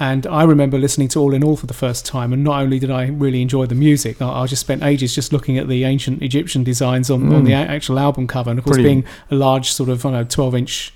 And 0.00 0.26
I 0.26 0.42
remember 0.42 0.76
listening 0.76 1.06
to 1.08 1.20
All 1.20 1.32
in 1.34 1.44
All 1.44 1.56
for 1.56 1.66
the 1.66 1.74
first 1.74 2.04
time, 2.04 2.32
and 2.32 2.42
not 2.42 2.60
only 2.62 2.80
did 2.80 2.90
I 2.90 3.06
really 3.06 3.40
enjoy 3.42 3.66
the 3.66 3.76
music, 3.76 4.20
I, 4.20 4.42
I 4.42 4.46
just 4.46 4.60
spent 4.60 4.82
ages 4.82 5.14
just 5.14 5.32
looking 5.32 5.56
at 5.56 5.68
the 5.68 5.84
ancient 5.84 6.20
Egyptian 6.22 6.64
designs 6.64 7.10
on, 7.10 7.32
on 7.32 7.42
Mm. 7.42 7.46
the 7.46 7.52
a- 7.52 7.56
actual 7.56 7.98
album 8.00 8.26
cover, 8.26 8.50
and 8.50 8.58
of 8.58 8.64
course, 8.64 8.76
Brilliant. 8.76 9.04
being 9.04 9.14
a 9.30 9.36
large 9.36 9.70
sort 9.70 9.88
of 9.88 10.04
I 10.04 10.10
know 10.10 10.24
twelve 10.24 10.54
inch 10.56 10.92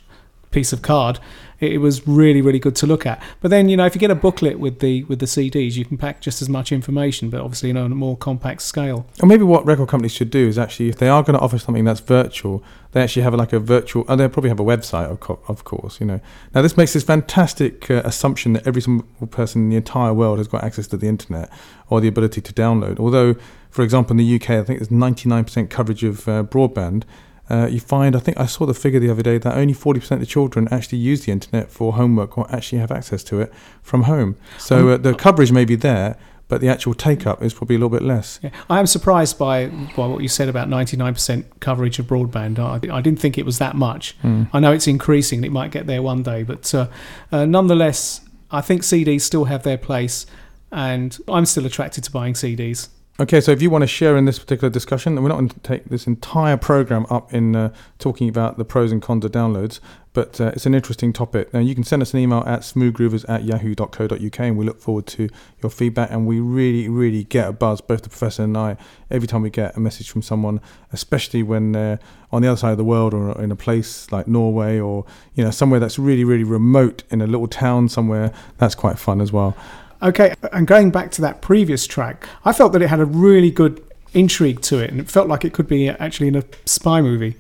piece 0.51 0.73
of 0.73 0.83
card, 0.83 1.21
it, 1.61 1.79
was 1.79 2.07
really 2.07 2.43
really 2.43 2.59
good 2.59 2.77
to 2.77 2.87
look 2.87 3.07
at. 3.07 3.23
But 3.41 3.51
then 3.51 3.69
you 3.69 3.77
know 3.77 3.87
if 3.87 3.95
you 3.95 4.01
get 4.01 4.11
a 4.11 4.15
booklet 4.15 4.59
with 4.59 4.81
the 4.81 5.05
with 5.05 5.19
the 5.19 5.27
CDs, 5.27 5.75
you 5.75 5.85
can 5.85 5.99
pack 5.99 6.21
just 6.21 6.43
as 6.43 6.49
much 6.49 6.73
information, 6.73 7.31
but 7.31 7.41
obviously 7.41 7.69
you 7.69 7.75
know 7.75 7.85
on 7.85 7.93
a 7.93 7.97
more 7.97 8.17
compact 8.17 8.63
scale. 8.63 9.07
Or 9.23 9.27
maybe 9.27 9.45
what 9.45 9.65
record 9.67 9.89
companies 9.89 10.13
should 10.13 10.31
do 10.31 10.47
is 10.47 10.59
actually, 10.59 10.89
if 10.89 10.99
they 10.99 11.09
are 11.09 11.23
going 11.23 11.39
to 11.39 11.41
offer 11.41 11.59
something 11.59 11.85
that's 11.85 12.01
virtual, 12.01 12.63
they 12.93 13.03
actually 13.03 13.23
have 13.23 13.35
like 13.35 13.53
a 13.53 13.61
virtual. 13.61 14.05
Oh, 14.09 14.17
they'll 14.17 14.29
probably 14.29 14.51
have 14.51 14.61
a 14.61 14.65
website, 14.65 15.11
of, 15.11 15.21
co- 15.21 15.41
of 15.49 15.65
course. 15.65 16.01
You 16.01 16.07
know. 16.07 16.21
Now 16.55 16.63
this 16.63 16.77
makes 16.77 16.93
this 16.93 17.05
fantastic 17.05 17.91
uh, 17.91 18.03
assumption 18.05 18.55
that 18.55 18.67
every 18.67 18.83
single 18.83 19.07
person 19.29 19.63
in 19.63 19.71
the 19.71 19.77
entire 19.77 20.15
world 20.15 20.39
has 20.39 20.49
got 20.49 20.65
access 20.65 20.87
to 20.89 20.97
the 20.97 21.09
internet 21.09 21.51
or 21.89 22.01
the 22.01 22.09
ability 22.09 22.41
to 22.41 22.53
download. 22.53 22.99
Although, 22.99 23.35
for 23.71 23.83
example, 23.83 24.13
in 24.13 24.19
the 24.19 24.35
UK, 24.37 24.51
I 24.51 24.63
think 24.63 24.79
there's 24.79 24.89
99% 24.89 25.71
coverage 25.71 26.05
of 26.05 26.29
uh, 26.29 26.43
broadband. 26.43 27.05
Uh, 27.51 27.67
you 27.67 27.81
find, 27.81 28.15
I 28.15 28.19
think 28.19 28.39
I 28.39 28.47
saw 28.47 28.67
the 28.67 28.75
figure 28.75 29.01
the 29.01 29.11
other 29.11 29.23
day 29.23 29.39
that 29.39 29.57
only 29.57 29.75
40% 29.75 30.11
of 30.13 30.21
the 30.21 30.27
children 30.27 30.69
actually 30.71 30.99
use 30.99 31.25
the 31.25 31.33
internet 31.33 31.71
for 31.71 31.95
homework 31.95 32.37
or 32.37 32.47
actually 32.55 32.79
have 32.79 32.91
access 32.91 33.25
to 33.25 33.41
it 33.41 33.53
from 33.83 34.03
home. 34.03 34.37
So 34.59 34.79
Um, 34.79 34.89
uh, 34.89 34.97
the 34.99 35.15
coverage 35.15 35.51
may 35.53 35.65
be 35.65 35.75
there, 35.75 36.17
but 36.49 36.61
the 36.61 36.69
actual 36.69 36.95
take 36.95 37.27
up 37.27 37.43
is 37.43 37.53
probably 37.55 37.77
a 37.77 37.79
little 37.79 37.91
bit 37.91 38.03
less. 38.03 38.41
Yeah, 38.43 38.51
I 38.69 38.79
am 38.79 38.87
surprised 38.87 39.39
by, 39.39 39.67
by 39.97 40.07
what 40.07 40.23
you 40.23 40.29
said 40.29 40.49
about 40.49 40.69
99% 40.69 41.45
coverage 41.61 41.99
of 41.99 42.07
broadband. 42.07 42.59
I, 42.59 42.95
I 42.95 43.01
didn't 43.01 43.21
think 43.21 43.39
it 43.39 43.45
was 43.45 43.59
that 43.59 43.77
much. 43.77 44.19
Mm. 44.23 44.49
I 44.53 44.61
know 44.61 44.73
it's 44.73 44.87
increasing 44.87 45.39
and 45.39 45.45
it 45.47 45.53
might 45.53 45.71
get 45.71 45.87
there 45.87 46.03
one 46.03 46.23
day, 46.23 46.43
but 46.43 46.75
uh, 46.75 46.89
uh, 47.33 47.45
nonetheless, 47.45 48.23
I 48.51 48.63
think 48.63 48.83
CDs 48.83 49.21
still 49.23 49.45
have 49.45 49.63
their 49.63 49.77
place, 49.77 50.25
and 50.73 51.17
I'm 51.29 51.45
still 51.45 51.67
attracted 51.67 52.05
to 52.05 52.11
buying 52.11 52.33
CDs. 52.35 52.89
Okay, 53.21 53.41
so 53.41 53.51
if 53.51 53.61
you 53.61 53.69
want 53.69 53.83
to 53.83 53.89
share 53.89 54.17
in 54.17 54.27
this 54.27 54.39
particular 54.39 54.71
discussion, 54.71 55.15
and 55.15 55.25
we're 55.25 55.31
not 55.31 55.39
going 55.39 55.49
to 55.49 55.59
take 55.59 55.87
this 55.87 56.07
entire 56.07 56.57
program 56.57 57.05
up 57.11 57.35
in 57.35 57.57
uh, 57.57 57.75
talking 57.99 58.29
about 58.29 58.59
the 58.59 58.65
pros 58.65 58.93
and 58.93 59.03
cons 59.03 59.25
of 59.25 59.33
downloads, 59.33 59.81
but 60.13 60.41
uh, 60.41 60.53
it's 60.55 60.67
an 60.67 60.75
interesting 60.75 61.13
topic. 61.13 61.53
Now, 61.53 61.59
you 61.59 61.75
can 61.75 61.83
send 61.83 62.01
us 62.01 62.15
an 62.15 62.21
email 62.21 62.45
at 62.47 62.61
smoothgroovers 62.61 63.29
at 63.29 63.43
yahoo.co.uk, 63.43 64.39
and 64.39 64.57
we 64.57 64.65
look 64.65 64.81
forward 64.81 65.09
to 65.09 65.29
your 65.61 65.69
feedback. 65.69 66.13
And 66.13 66.29
we 66.29 66.39
really, 66.39 66.89
really 66.89 67.25
get 67.25 67.49
a 67.49 67.53
buzz, 67.53 67.81
both 67.81 68.03
the 68.03 68.09
professor 68.09 68.45
and 68.45 68.57
I, 68.57 68.77
every 69.11 69.27
time 69.27 69.43
we 69.43 69.51
get 69.51 69.77
a 69.77 69.81
message 69.81 70.09
from 70.09 70.23
someone, 70.23 70.61
especially 70.93 71.43
when 71.43 71.73
they're 71.73 71.99
on 72.31 72.43
the 72.43 72.49
other 72.49 72.57
side 72.57 72.71
of 72.71 72.79
the 72.79 72.85
world 72.85 73.15
or 73.15 73.37
in 73.43 73.51
a 73.51 73.57
place 73.57 74.13
like 74.13 74.29
Norway 74.29 74.79
or 74.79 75.05
you 75.35 75.43
know 75.43 75.51
somewhere 75.51 75.81
that's 75.81 75.99
really, 75.99 76.23
really 76.23 76.45
remote 76.45 77.03
in 77.11 77.21
a 77.21 77.27
little 77.27 77.49
town 77.49 77.89
somewhere. 77.89 78.33
That's 78.59 78.77
quite 78.77 78.97
fun 78.97 79.21
as 79.21 79.33
well. 79.33 79.57
Okay, 80.01 80.35
and 80.53 80.67
going 80.67 80.91
back 80.91 81.11
to 81.13 81.21
that 81.23 81.41
previous 81.43 81.87
track, 81.87 82.29
I 82.45 82.53
felt 82.53 82.73
that 82.73 82.83
it 82.83 82.89
had 82.89 83.01
a 83.01 83.05
really 83.05 83.51
good 83.51 83.85
intrigue 84.15 84.61
to 84.63 84.79
it, 84.79 84.91
and 84.91 85.01
it 85.01 85.11
felt 85.11 85.29
like 85.29 85.45
it 85.45 85.53
could 85.53 85.67
be 85.67 85.89
actually 85.89 86.29
in 86.29 86.37
a 86.37 86.45
spy 86.67 87.01
movie. 87.01 87.37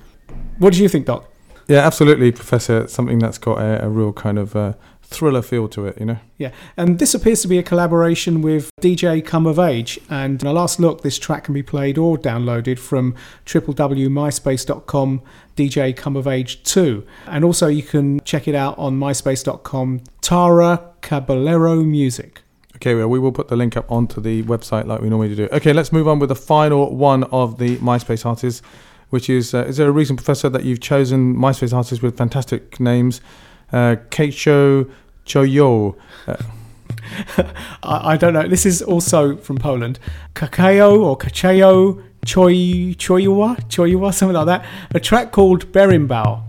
What 0.58 0.72
do 0.72 0.82
you 0.82 0.88
think, 0.88 1.06
Doc? 1.06 1.30
Yeah, 1.68 1.86
absolutely, 1.86 2.32
Professor. 2.32 2.82
It's 2.82 2.92
something 2.92 3.18
that's 3.18 3.38
got 3.38 3.58
a, 3.58 3.84
a 3.84 3.88
real 3.88 4.12
kind 4.12 4.38
of 4.38 4.56
uh, 4.56 4.72
thriller 5.02 5.42
feel 5.42 5.68
to 5.68 5.86
it, 5.86 5.98
you 5.98 6.06
know. 6.06 6.18
Yeah, 6.36 6.50
and 6.76 6.98
this 6.98 7.14
appears 7.14 7.42
to 7.42 7.48
be 7.48 7.58
a 7.58 7.62
collaboration 7.62 8.42
with 8.42 8.70
DJ 8.80 9.24
Come 9.24 9.46
of 9.46 9.58
Age. 9.58 10.00
And 10.10 10.40
in 10.42 10.48
a 10.48 10.52
last 10.52 10.80
look, 10.80 11.02
this 11.02 11.18
track 11.18 11.44
can 11.44 11.54
be 11.54 11.62
played 11.62 11.96
or 11.98 12.16
downloaded 12.16 12.78
from 12.78 13.14
www.myspace.com 13.46 15.22
DJ 15.56 15.96
Come 15.96 16.16
of 16.16 16.26
Age 16.26 16.62
2. 16.64 17.06
And 17.26 17.44
also 17.44 17.68
you 17.68 17.82
can 17.82 18.20
check 18.20 18.48
it 18.48 18.54
out 18.54 18.78
on 18.78 18.98
myspace.com 18.98 20.02
Tara 20.20 20.90
Caballero 21.00 21.76
Music. 21.76 22.42
Okay, 22.78 22.94
well, 22.94 23.08
we 23.08 23.18
will 23.18 23.32
put 23.32 23.48
the 23.48 23.56
link 23.56 23.76
up 23.76 23.90
onto 23.90 24.20
the 24.20 24.44
website 24.44 24.86
like 24.86 25.00
we 25.00 25.08
normally 25.08 25.34
do. 25.34 25.48
Okay, 25.50 25.72
let's 25.72 25.90
move 25.90 26.06
on 26.06 26.20
with 26.20 26.28
the 26.28 26.36
final 26.36 26.94
one 26.94 27.24
of 27.24 27.58
the 27.58 27.76
MySpace 27.78 28.24
artists, 28.24 28.62
which 29.10 29.28
is 29.28 29.52
uh, 29.52 29.64
is 29.64 29.78
there 29.78 29.88
a 29.88 29.90
reason, 29.90 30.14
Professor, 30.14 30.48
that 30.48 30.62
you've 30.62 30.80
chosen 30.80 31.34
MySpace 31.34 31.72
artists 31.72 32.02
with 32.02 32.16
fantastic 32.16 32.78
names? 32.78 33.20
Uh, 33.72 33.96
Keicho 34.10 34.88
Choyo. 35.26 35.96
Uh, 36.28 36.36
I, 37.82 38.12
I 38.12 38.16
don't 38.16 38.32
know. 38.32 38.46
This 38.46 38.64
is 38.64 38.80
also 38.80 39.36
from 39.36 39.58
Poland. 39.58 39.98
Kakao 40.34 41.00
or 41.00 41.18
Kacheo 41.18 42.00
Choi 42.24 42.94
Choyua 42.94 43.56
Choyua 43.68 44.14
something 44.14 44.36
like 44.36 44.46
that. 44.46 44.64
A 44.94 45.00
track 45.00 45.32
called 45.32 45.72
Berimbau. 45.72 46.42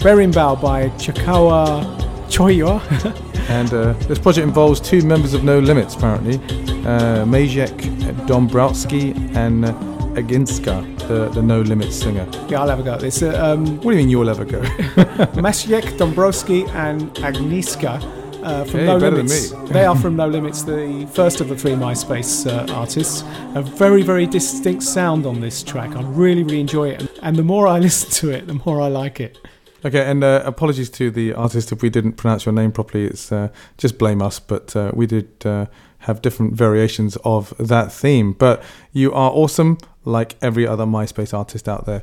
Berimbau 0.00 0.60
by 0.60 0.88
Chakawa 0.90 1.84
Choyo. 2.28 2.80
And 3.50 3.72
uh, 3.74 3.94
this 4.06 4.18
project 4.20 4.46
involves 4.46 4.78
two 4.80 5.02
members 5.02 5.34
of 5.34 5.42
No 5.42 5.58
Limits, 5.58 5.96
apparently 5.96 6.36
uh, 6.86 7.24
Majek 7.24 8.26
Dombrowski 8.28 9.10
and 9.34 9.64
uh, 9.64 9.72
Aginska, 10.14 10.84
the, 11.08 11.28
the 11.30 11.42
No 11.42 11.60
Limits 11.60 11.96
singer. 11.96 12.28
yeah, 12.48 12.60
I'll 12.60 12.68
have 12.68 12.78
a 12.78 12.82
go 12.84 12.94
at 12.94 13.00
this. 13.00 13.22
Uh, 13.22 13.30
um, 13.44 13.66
What 13.78 13.82
do 13.82 13.90
you 13.90 13.96
mean 13.96 14.08
you'll 14.08 14.30
ever 14.30 14.44
go? 14.44 14.60
Majek 15.42 15.98
Dombrowski 15.98 16.64
and 16.74 17.12
Agnieszka 17.16 18.00
uh, 18.44 18.64
from 18.66 18.80
Hey, 18.80 18.86
No 18.86 18.96
Limits. 18.98 19.50
they 19.72 19.84
are 19.84 19.96
from 20.02 20.14
No 20.14 20.28
Limits, 20.28 20.62
the 20.62 21.08
first 21.12 21.40
of 21.40 21.48
the 21.48 21.56
three 21.56 21.72
MySpace 21.72 22.46
uh, 22.46 22.72
artists. 22.72 23.24
A 23.56 23.62
very, 23.62 24.02
very 24.02 24.26
distinct 24.26 24.84
sound 24.84 25.26
on 25.26 25.40
this 25.40 25.64
track. 25.64 25.90
I 25.96 26.02
really, 26.02 26.44
really 26.44 26.60
enjoy 26.60 26.90
it. 26.90 27.18
And 27.20 27.34
the 27.36 27.42
more 27.42 27.66
I 27.66 27.80
listen 27.80 28.10
to 28.10 28.30
it, 28.30 28.46
the 28.46 28.60
more 28.64 28.80
I 28.80 28.86
like 28.86 29.18
it. 29.18 29.38
Okay, 29.82 30.04
and 30.04 30.22
uh, 30.22 30.42
apologies 30.44 30.90
to 30.90 31.10
the 31.10 31.32
artist 31.32 31.72
if 31.72 31.80
we 31.80 31.88
didn't 31.88 32.12
pronounce 32.12 32.44
your 32.44 32.52
name 32.52 32.70
properly. 32.70 33.06
It's 33.06 33.32
uh, 33.32 33.48
just 33.78 33.96
blame 33.96 34.20
us, 34.20 34.38
but 34.38 34.76
uh, 34.76 34.92
we 34.94 35.06
did 35.06 35.30
uh, 35.46 35.66
have 36.00 36.20
different 36.20 36.52
variations 36.52 37.16
of 37.24 37.54
that 37.58 37.90
theme. 37.90 38.34
But 38.34 38.62
you 38.92 39.10
are 39.12 39.30
awesome, 39.30 39.78
like 40.04 40.36
every 40.42 40.66
other 40.66 40.84
MySpace 40.84 41.32
artist 41.32 41.66
out 41.66 41.86
there. 41.86 42.02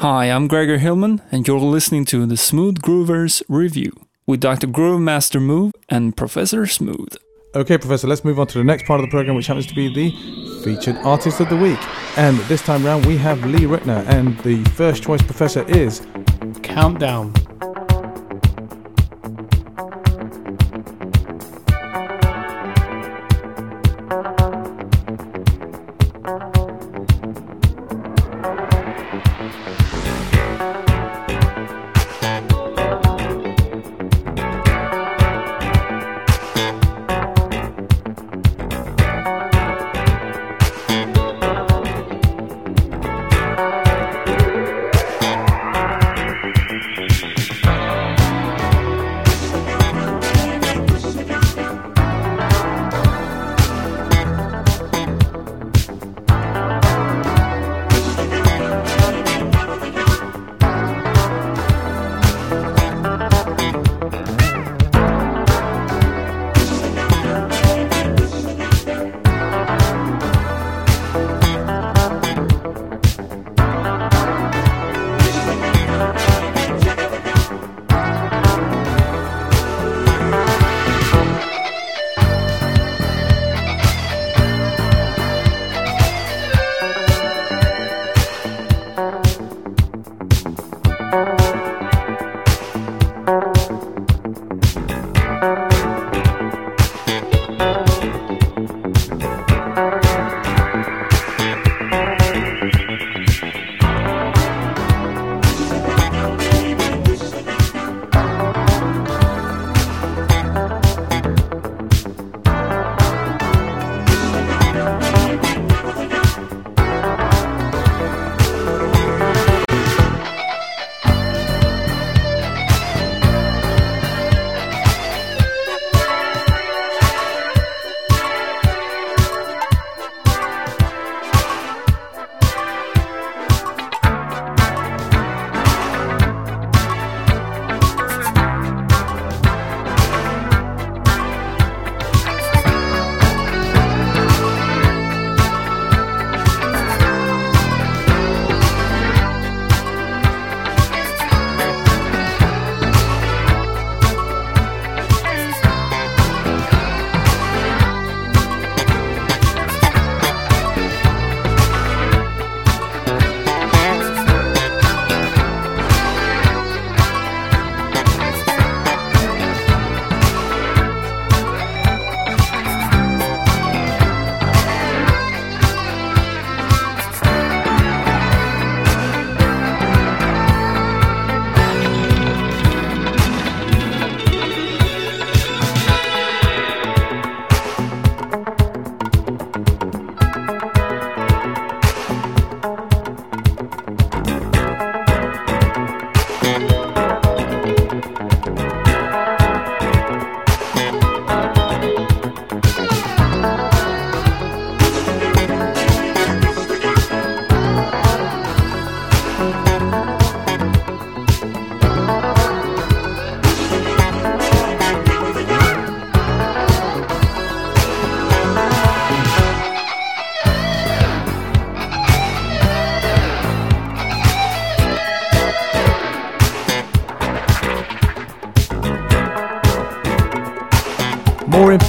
Hi, 0.00 0.24
I'm 0.24 0.48
Gregor 0.48 0.78
Hillman, 0.78 1.22
and 1.30 1.46
you're 1.46 1.60
listening 1.60 2.04
to 2.06 2.26
the 2.26 2.36
Smooth 2.36 2.78
Groovers 2.82 3.44
Review 3.48 3.92
with 4.26 4.40
Dr. 4.40 4.66
Groove 4.66 5.00
Master 5.00 5.38
Move 5.38 5.70
and 5.88 6.16
Professor 6.16 6.66
Smooth. 6.66 7.14
Okay, 7.54 7.76
Professor, 7.76 8.06
let's 8.06 8.24
move 8.24 8.40
on 8.40 8.46
to 8.46 8.56
the 8.56 8.64
next 8.64 8.86
part 8.86 8.98
of 9.00 9.04
the 9.06 9.10
program, 9.10 9.36
which 9.36 9.46
happens 9.46 9.66
to 9.66 9.74
be 9.74 9.92
the 9.92 10.10
featured 10.64 10.96
artist 11.04 11.38
of 11.38 11.50
the 11.50 11.56
week. 11.56 11.78
And 12.16 12.38
this 12.48 12.62
time 12.62 12.82
round, 12.82 13.04
we 13.04 13.18
have 13.18 13.44
Lee 13.44 13.66
Ritenour, 13.66 14.06
and 14.08 14.38
the 14.38 14.64
first 14.70 15.02
choice 15.02 15.20
professor 15.20 15.68
is 15.68 16.00
Countdown. 16.62 17.34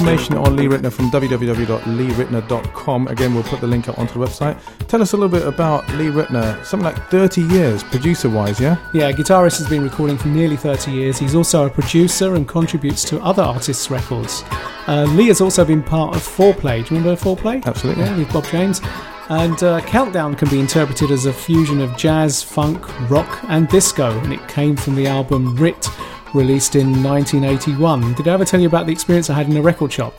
Information 0.04 0.36
on 0.36 0.58
Lee 0.58 0.66
Ritenour 0.66 0.92
from 0.92 1.10
www.leeritenour.com. 1.12 3.08
Again, 3.08 3.34
we'll 3.34 3.44
put 3.44 3.62
the 3.62 3.68
link 3.68 3.88
up 3.88 3.98
onto 3.98 4.20
the 4.20 4.26
website. 4.26 4.60
Tell 4.88 5.02
us 5.02 5.14
a 5.14 5.16
little 5.16 5.30
bit 5.30 5.48
about 5.48 5.88
Lee 5.94 6.08
Ritenour. 6.08 6.66
Something 6.66 6.94
like 6.94 7.10
30 7.10 7.44
years, 7.44 7.86
producer 7.86 8.30
wise, 8.30 8.60
yeah? 8.60 8.76
Yeah, 8.94 9.14
guitarist 9.14 9.60
has 9.60 9.70
been 9.70 9.82
recording 9.82 10.18
for 10.18 10.28
nearly 10.28 10.58
30 10.58 10.92
years. 10.92 11.18
He's 11.18 11.36
also 11.36 11.68
a 11.68 11.70
producer 11.70 12.36
and 12.36 12.46
contributes 12.46 13.06
to 13.06 13.22
other 13.22 13.44
artists' 13.44 13.90
records. 13.90 14.44
Uh, 14.88 15.06
Lee 15.12 15.28
has 15.28 15.40
also 15.40 15.64
been 15.64 15.82
part 15.82 16.18
of 16.18 16.22
Fourplay. 16.22 16.86
Do 16.86 16.96
you 16.96 17.00
remember 17.00 17.16
Fourplay? 17.22 17.64
Absolutely. 17.64 18.04
Yeah, 18.04 18.18
with 18.18 18.34
Bob 18.34 18.44
James. 18.48 18.82
And 19.30 19.64
uh, 19.64 19.80
Countdown 19.80 20.36
can 20.36 20.50
be 20.50 20.60
interpreted 20.60 21.12
as 21.12 21.28
a 21.28 21.32
fusion 21.32 21.80
of 21.80 21.96
jazz, 21.96 22.44
funk, 22.44 22.86
rock, 23.10 23.42
and 23.48 23.70
disco, 23.70 24.20
and 24.20 24.34
it 24.34 24.46
came 24.50 24.76
from 24.76 24.96
the 24.96 25.08
album 25.08 25.56
Rit, 25.56 25.90
released 26.34 26.76
in 26.76 27.04
1981. 27.04 28.14
Did 28.14 28.28
I 28.28 28.34
ever 28.34 28.46
tell 28.46 28.60
you 28.60 28.68
about 28.68 28.86
the 28.86 28.92
experience 28.92 29.30
I 29.30 29.34
had 29.34 29.48
in 29.50 29.58
a 29.58 29.62
record 29.62 29.92
shop? 29.92 30.14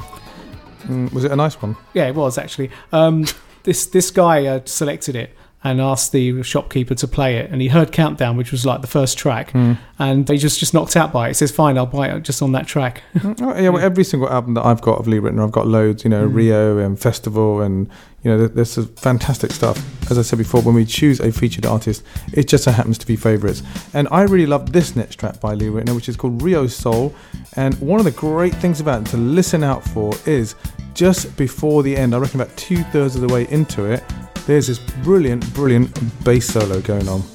Mm, 0.85 1.13
was 1.13 1.25
it 1.25 1.31
a 1.33 1.37
nice 1.37 1.61
one? 1.61 1.77
Yeah, 1.95 2.07
it 2.09 2.15
was 2.15 2.39
actually. 2.39 2.71
Um, 2.93 3.25
this 3.65 3.87
this 3.87 4.11
guy 4.11 4.47
uh, 4.47 4.61
selected 4.65 5.17
it 5.17 5.35
and 5.67 5.81
asked 5.81 6.13
the 6.13 6.43
shopkeeper 6.43 6.95
to 6.95 7.09
play 7.09 7.37
it, 7.39 7.51
and 7.51 7.63
he 7.63 7.69
heard 7.69 7.91
Countdown, 7.91 8.37
which 8.37 8.53
was 8.53 8.67
like 8.67 8.83
the 8.83 8.87
first 8.87 9.17
track, 9.17 9.51
Mm. 9.53 9.79
and 9.99 10.29
he 10.29 10.37
just 10.37 10.59
just 10.61 10.75
knocked 10.75 10.95
out 10.95 11.11
by 11.11 11.27
it. 11.27 11.31
He 11.31 11.35
says, 11.35 11.51
"Fine, 11.51 11.79
I'll 11.79 11.87
buy 11.87 12.09
it 12.09 12.23
just 12.23 12.43
on 12.43 12.53
that 12.53 12.67
track." 12.67 13.03
Oh, 13.25 13.35
yeah, 13.59 13.71
well, 13.71 13.83
every 13.91 14.05
single 14.05 14.29
album 14.29 14.53
that 14.55 14.67
I've 14.67 14.83
got 14.83 14.99
of 14.99 15.07
Lee 15.09 15.19
Ritenour, 15.19 15.43
I've 15.45 15.53
got 15.53 15.67
loads, 15.67 16.05
you 16.05 16.11
know, 16.11 16.29
Mm. 16.29 16.35
Rio 16.35 16.79
and 16.79 16.99
Festival, 17.01 17.63
and, 17.63 17.89
you 18.25 18.31
know, 18.31 18.47
there's 18.49 18.71
some 18.71 18.87
fantastic 18.97 19.53
stuff. 19.53 19.79
As 20.11 20.19
I 20.19 20.23
said 20.23 20.39
before, 20.39 20.63
when 20.63 20.75
we 20.75 20.87
choose 20.87 21.21
a 21.21 21.31
featured 21.31 21.67
artist, 21.67 22.03
it 22.33 22.49
just 22.49 22.65
so 22.65 22.73
happens 22.73 22.97
to 22.99 23.07
be 23.07 23.17
favourites. 23.17 23.63
And 23.93 24.09
I 24.11 24.23
really 24.23 24.47
love 24.47 24.73
this 24.73 24.97
next 24.97 25.17
track 25.17 25.41
by 25.41 25.53
Lee 25.53 25.67
Ritenour, 25.67 25.95
which 25.95 26.09
is 26.09 26.17
called 26.17 26.41
Rio 26.43 26.67
Soul. 26.67 27.15
And 27.57 27.75
one 27.81 28.01
of 28.01 28.05
the 28.05 28.13
great 28.13 28.55
things 28.55 28.81
about 28.81 29.03
it 29.03 29.11
to 29.11 29.19
listen 29.19 29.63
out 29.63 29.85
for 29.85 30.15
is 30.25 30.55
just 30.95 31.37
before 31.37 31.83
the 31.83 31.95
end, 31.95 32.15
I 32.15 32.19
reckon 32.19 32.41
about 32.41 32.57
two 32.57 32.83
thirds 32.85 33.15
of 33.15 33.21
the 33.21 33.29
way 33.29 33.47
into 33.51 33.85
it, 33.85 34.03
there's 34.47 34.69
this 34.69 34.79
brilliant, 35.03 35.53
brilliant 35.53 36.25
bass 36.25 36.47
solo 36.47 36.81
going 36.81 37.09
on. 37.09 37.34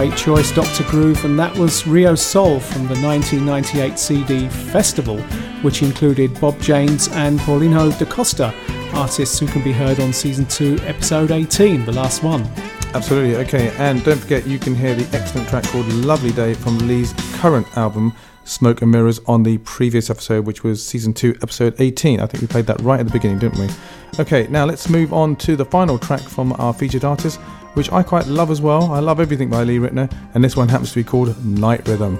Great 0.00 0.16
choice, 0.16 0.50
Dr. 0.52 0.82
Groove, 0.84 1.26
and 1.26 1.38
that 1.38 1.54
was 1.58 1.86
Rio 1.86 2.14
Soul 2.14 2.58
from 2.58 2.86
the 2.86 2.98
1998 3.02 3.98
CD 3.98 4.48
Festival, 4.48 5.20
which 5.60 5.82
included 5.82 6.40
Bob 6.40 6.58
James 6.58 7.08
and 7.08 7.38
Paulinho 7.40 7.90
da 7.98 8.06
Costa, 8.06 8.54
artists 8.94 9.38
who 9.38 9.46
can 9.46 9.62
be 9.62 9.72
heard 9.72 10.00
on 10.00 10.14
season 10.14 10.46
2, 10.46 10.78
episode 10.84 11.30
18, 11.30 11.84
the 11.84 11.92
last 11.92 12.22
one. 12.22 12.46
Absolutely, 12.94 13.36
okay, 13.44 13.76
and 13.76 14.02
don't 14.02 14.16
forget 14.16 14.46
you 14.46 14.58
can 14.58 14.74
hear 14.74 14.94
the 14.94 15.04
excellent 15.14 15.46
track 15.50 15.64
called 15.64 15.86
Lovely 15.88 16.32
Day 16.32 16.54
from 16.54 16.78
Lee's 16.88 17.12
current 17.34 17.66
album, 17.76 18.14
Smoke 18.44 18.80
and 18.80 18.90
Mirrors, 18.90 19.20
on 19.26 19.42
the 19.42 19.58
previous 19.58 20.08
episode, 20.08 20.46
which 20.46 20.64
was 20.64 20.82
season 20.82 21.12
2, 21.12 21.40
episode 21.42 21.78
18. 21.78 22.20
I 22.20 22.26
think 22.26 22.40
we 22.40 22.46
played 22.46 22.66
that 22.68 22.80
right 22.80 23.00
at 23.00 23.06
the 23.06 23.12
beginning, 23.12 23.38
didn't 23.38 23.58
we? 23.58 23.68
Okay, 24.20 24.46
now 24.50 24.66
let's 24.66 24.90
move 24.90 25.14
on 25.14 25.34
to 25.36 25.56
the 25.56 25.64
final 25.64 25.98
track 25.98 26.20
from 26.20 26.52
our 26.58 26.74
featured 26.74 27.06
artist, 27.06 27.40
which 27.72 27.90
I 27.90 28.02
quite 28.02 28.26
love 28.26 28.50
as 28.50 28.60
well. 28.60 28.92
I 28.92 28.98
love 28.98 29.18
everything 29.18 29.48
by 29.48 29.62
Lee 29.62 29.78
Ritenour, 29.78 30.12
and 30.34 30.44
this 30.44 30.58
one 30.58 30.68
happens 30.68 30.90
to 30.90 30.96
be 30.96 31.04
called 31.04 31.42
Night 31.42 31.88
Rhythm. 31.88 32.18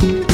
Rhythm 0.00 0.31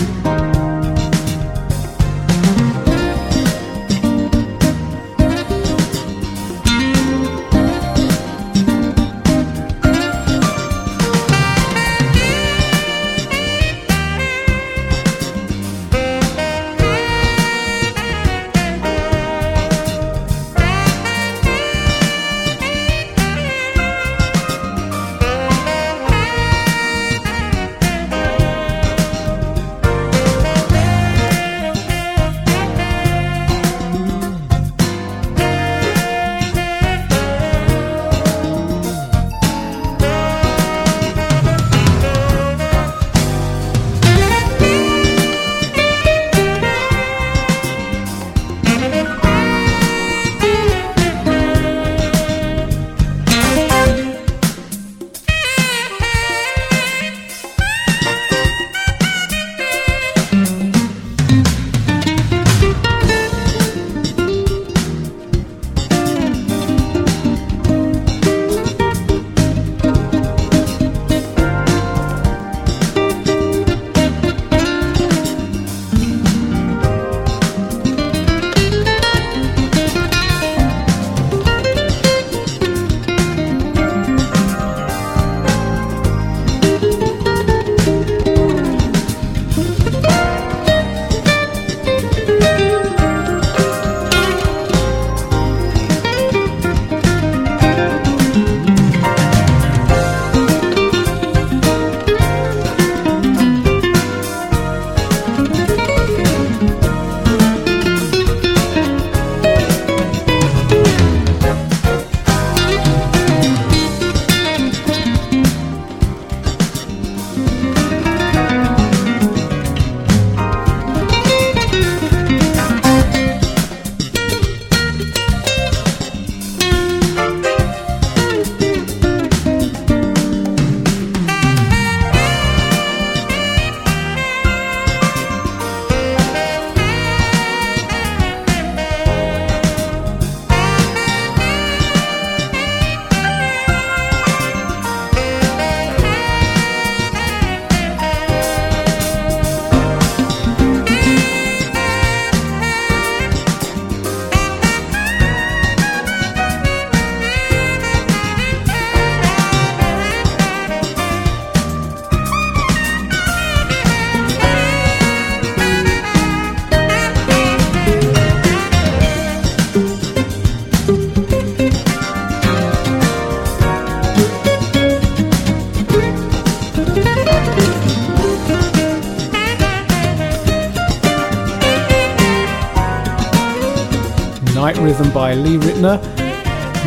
by 185.18 185.34
Lee 185.34 185.56
Ritenour. 185.56 185.98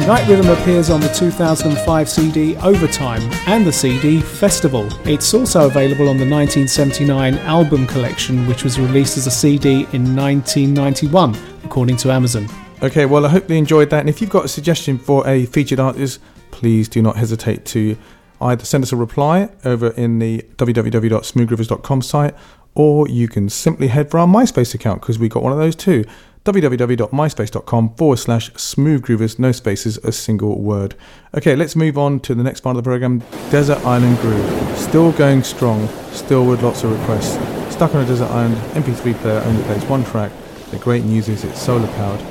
Night 0.08 0.26
Rhythm 0.26 0.48
appears 0.52 0.90
on 0.90 1.02
the 1.02 1.10
2005 1.10 2.10
CD 2.10 2.56
Overtime 2.60 3.22
and 3.46 3.68
the 3.68 3.74
CD 3.74 4.22
Festival. 4.22 4.88
It's 5.06 5.34
also 5.34 5.66
available 5.66 6.08
on 6.08 6.16
the 6.16 6.24
1979 6.24 7.38
album 7.40 7.86
collection, 7.88 8.48
which 8.48 8.64
was 8.64 8.80
released 8.80 9.18
as 9.18 9.28
a 9.28 9.32
CD 9.32 9.82
in 9.92 10.16
1991, 10.16 11.36
according 11.66 11.98
to 11.98 12.12
Amazon. 12.14 12.48
Okay, 12.82 13.06
well, 13.06 13.26
I 13.26 13.30
hope 13.30 13.50
you 13.50 13.58
enjoyed 13.58 13.90
that. 13.90 14.00
And 14.00 14.08
if 14.08 14.22
you've 14.22 14.30
got 14.30 14.46
a 14.46 14.48
suggestion 14.48 14.98
for 14.98 15.28
a 15.28 15.46
featured 15.48 15.82
artist, 15.82 16.22
please 16.52 16.88
do 16.88 17.02
not 17.02 17.18
hesitate 17.18 17.66
to 17.66 17.98
either 18.40 18.64
send 18.64 18.86
us 18.86 18.94
a 18.94 18.96
reply 18.96 19.50
over 19.66 19.90
in 19.90 20.20
the 20.20 20.46
www.smoothgroovers.com 20.56 22.02
site 22.02 22.36
or 22.76 23.08
you 23.08 23.28
can 23.28 23.50
simply 23.50 23.88
head 23.88 24.10
for 24.10 24.20
our 24.20 24.28
MySpace 24.28 24.74
account 24.74 25.02
because 25.02 25.20
we 25.20 25.28
got 25.28 25.44
one 25.44 25.52
of 25.52 25.58
those 25.58 25.76
too. 25.76 26.06
www.myspace.com 26.46 27.96
forward 27.96 28.18
slash 28.18 28.52
smooth 28.54 29.04
groovers, 29.04 29.38
no 29.38 29.52
spaces, 29.52 29.98
a 30.00 30.12
single 30.12 30.60
word. 30.60 30.96
Okay, 31.36 31.56
let's 31.56 31.76
move 31.76 31.98
on 31.98 32.20
to 32.22 32.34
the 32.34 32.44
next 32.44 32.62
part 32.62 32.76
of 32.76 32.84
the 32.84 32.88
program 32.88 33.20
Desert 33.52 33.78
Island 33.86 34.18
Groove. 34.20 34.78
Still 34.78 35.12
going 35.12 35.44
strong, 35.44 35.88
still 36.12 36.46
with 36.46 36.64
lots 36.64 36.84
of 36.84 37.00
requests. 37.00 37.36
Stuck 37.74 37.94
on 37.94 38.04
a 38.04 38.08
desert 38.08 38.30
island, 38.32 38.56
MP3 38.74 39.14
player 39.16 39.42
only 39.46 39.64
plays 39.64 39.84
one 39.86 40.04
track. 40.04 40.32
The 40.72 40.78
great 40.78 41.04
news 41.04 41.30
is 41.30 41.44
it's 41.44 41.62
solar 41.62 41.88
powered. 41.94 42.22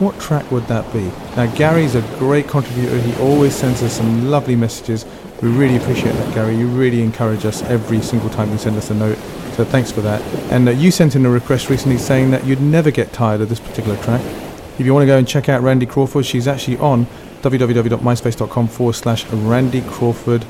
What 0.00 0.20
track 0.20 0.50
would 0.52 0.66
that 0.66 0.92
be? 0.92 1.10
Now, 1.36 1.46
Gary's 1.56 1.94
a 1.94 2.02
great 2.18 2.46
contributor. 2.46 2.98
He 2.98 3.18
always 3.20 3.54
sends 3.54 3.82
us 3.82 3.96
some 3.96 4.30
lovely 4.30 4.54
messages. 4.54 5.06
We 5.42 5.48
really 5.48 5.76
appreciate 5.76 6.12
that, 6.12 6.34
Gary. 6.34 6.56
You 6.56 6.66
really 6.68 7.02
encourage 7.02 7.44
us 7.46 7.62
every 7.62 8.00
single 8.00 8.28
time 8.30 8.50
you 8.52 8.58
send 8.58 8.76
us 8.76 8.90
a 8.90 8.94
note. 8.94 9.18
So 9.56 9.64
thanks 9.64 9.90
for 9.90 10.02
that. 10.02 10.20
And 10.52 10.68
uh, 10.68 10.72
you 10.72 10.90
sent 10.90 11.16
in 11.16 11.24
a 11.24 11.30
request 11.30 11.70
recently 11.70 11.96
saying 11.96 12.30
that 12.30 12.44
you'd 12.44 12.60
never 12.60 12.90
get 12.90 13.14
tired 13.14 13.40
of 13.40 13.48
this 13.48 13.58
particular 13.58 13.96
track. 14.02 14.20
If 14.78 14.84
you 14.84 14.92
want 14.92 15.04
to 15.04 15.06
go 15.06 15.16
and 15.16 15.26
check 15.26 15.48
out 15.48 15.62
Randy 15.62 15.86
Crawford, 15.86 16.26
she's 16.26 16.46
actually 16.46 16.76
on 16.76 17.06
www.myspace.com 17.40 18.68
forward 18.68 18.92
slash 18.92 19.24
Randy 19.28 19.80
Crawford 19.80 20.44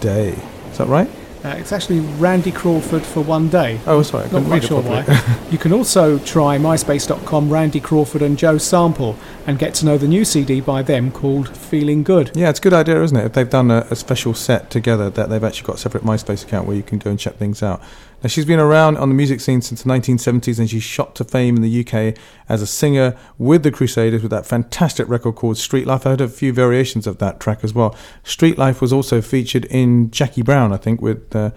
Day. 0.00 0.38
Is 0.70 0.78
that 0.78 0.88
right? 0.88 1.10
Uh, 1.44 1.48
it's 1.58 1.72
actually 1.72 2.00
Randy 2.00 2.50
Crawford 2.50 3.02
for 3.02 3.20
one 3.20 3.50
day. 3.50 3.78
Oh, 3.86 4.02
sorry. 4.02 4.24
I 4.24 4.32
Not 4.32 4.46
quite 4.46 4.64
sure 4.64 4.80
why. 4.80 5.04
you 5.50 5.58
can 5.58 5.74
also 5.74 6.18
try 6.20 6.56
myspace.com, 6.56 7.50
Randy 7.50 7.80
Crawford 7.80 8.22
and 8.22 8.38
Joe 8.38 8.56
Sample, 8.56 9.14
and 9.46 9.58
get 9.58 9.74
to 9.74 9.84
know 9.84 9.98
the 9.98 10.08
new 10.08 10.24
CD 10.24 10.62
by 10.62 10.80
them 10.80 11.12
called 11.12 11.54
Feeling 11.54 12.02
Good. 12.02 12.30
Yeah, 12.34 12.48
it's 12.48 12.60
a 12.60 12.62
good 12.62 12.72
idea, 12.72 13.02
isn't 13.02 13.14
it? 13.14 13.26
If 13.26 13.32
they've 13.34 13.50
done 13.50 13.70
a, 13.70 13.86
a 13.90 13.96
special 13.96 14.32
set 14.32 14.70
together, 14.70 15.10
that 15.10 15.28
they've 15.28 15.44
actually 15.44 15.66
got 15.66 15.76
a 15.76 15.80
separate 15.80 16.02
MySpace 16.02 16.44
account 16.44 16.66
where 16.66 16.76
you 16.76 16.82
can 16.82 16.96
go 16.96 17.10
and 17.10 17.18
check 17.18 17.34
things 17.34 17.62
out. 17.62 17.82
Now, 18.24 18.28
she's 18.28 18.46
been 18.46 18.58
around 18.58 18.96
on 18.96 19.10
the 19.10 19.14
music 19.14 19.38
scene 19.40 19.60
since 19.60 19.82
the 19.82 19.90
1970s 19.90 20.58
and 20.58 20.70
she 20.70 20.80
shot 20.80 21.14
to 21.16 21.24
fame 21.24 21.56
in 21.56 21.62
the 21.62 21.86
UK 21.86 22.16
as 22.48 22.62
a 22.62 22.66
singer 22.66 23.14
with 23.36 23.64
the 23.64 23.70
Crusaders 23.70 24.22
with 24.22 24.30
that 24.30 24.46
fantastic 24.46 25.06
record 25.10 25.34
called 25.34 25.58
Street 25.58 25.86
Life. 25.86 26.06
I 26.06 26.10
heard 26.10 26.22
a 26.22 26.28
few 26.28 26.50
variations 26.50 27.06
of 27.06 27.18
that 27.18 27.38
track 27.38 27.62
as 27.62 27.74
well. 27.74 27.94
Street 28.22 28.56
Life 28.56 28.80
was 28.80 28.94
also 28.94 29.20
featured 29.20 29.66
in 29.66 30.10
Jackie 30.10 30.40
Brown, 30.40 30.72
I 30.72 30.78
think, 30.78 31.02
with 31.02 31.36
uh, 31.36 31.50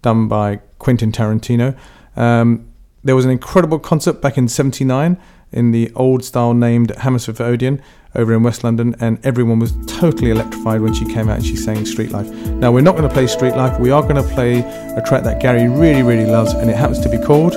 done 0.00 0.26
by 0.26 0.60
Quentin 0.78 1.12
Tarantino. 1.12 1.76
Um, 2.16 2.72
there 3.04 3.14
was 3.14 3.26
an 3.26 3.30
incredible 3.30 3.78
concert 3.78 4.22
back 4.22 4.38
in 4.38 4.48
79 4.48 5.18
in 5.54 5.70
the 5.70 5.90
old 5.94 6.24
style 6.24 6.52
named 6.52 6.90
Hammersmith 6.96 7.40
Odeon 7.40 7.80
over 8.14 8.34
in 8.34 8.42
West 8.42 8.62
London, 8.62 8.94
and 9.00 9.24
everyone 9.24 9.58
was 9.58 9.72
totally 9.86 10.30
electrified 10.30 10.80
when 10.80 10.92
she 10.92 11.04
came 11.06 11.28
out 11.28 11.38
and 11.38 11.46
she 11.46 11.56
sang 11.56 11.84
Street 11.86 12.10
Life. 12.10 12.28
Now, 12.28 12.70
we're 12.70 12.82
not 12.82 12.96
going 12.96 13.08
to 13.08 13.12
play 13.12 13.26
Street 13.26 13.56
Life, 13.56 13.80
we 13.80 13.90
are 13.90 14.02
going 14.02 14.16
to 14.16 14.34
play 14.34 14.60
a 14.60 15.02
track 15.06 15.24
that 15.24 15.40
Gary 15.40 15.68
really, 15.68 16.02
really 16.02 16.30
loves, 16.30 16.52
and 16.52 16.70
it 16.70 16.76
happens 16.76 17.00
to 17.00 17.08
be 17.08 17.18
called. 17.18 17.54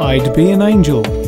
I'd 0.00 0.34
Be 0.34 0.50
an 0.50 0.62
Angel. 0.62 1.19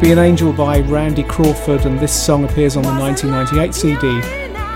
Be 0.00 0.12
an 0.12 0.18
Angel 0.20 0.52
by 0.52 0.78
Randy 0.80 1.24
Crawford, 1.24 1.84
and 1.84 1.98
this 1.98 2.12
song 2.12 2.44
appears 2.44 2.76
on 2.76 2.84
the 2.84 2.90
1998 2.90 3.74
CD, 3.74 4.20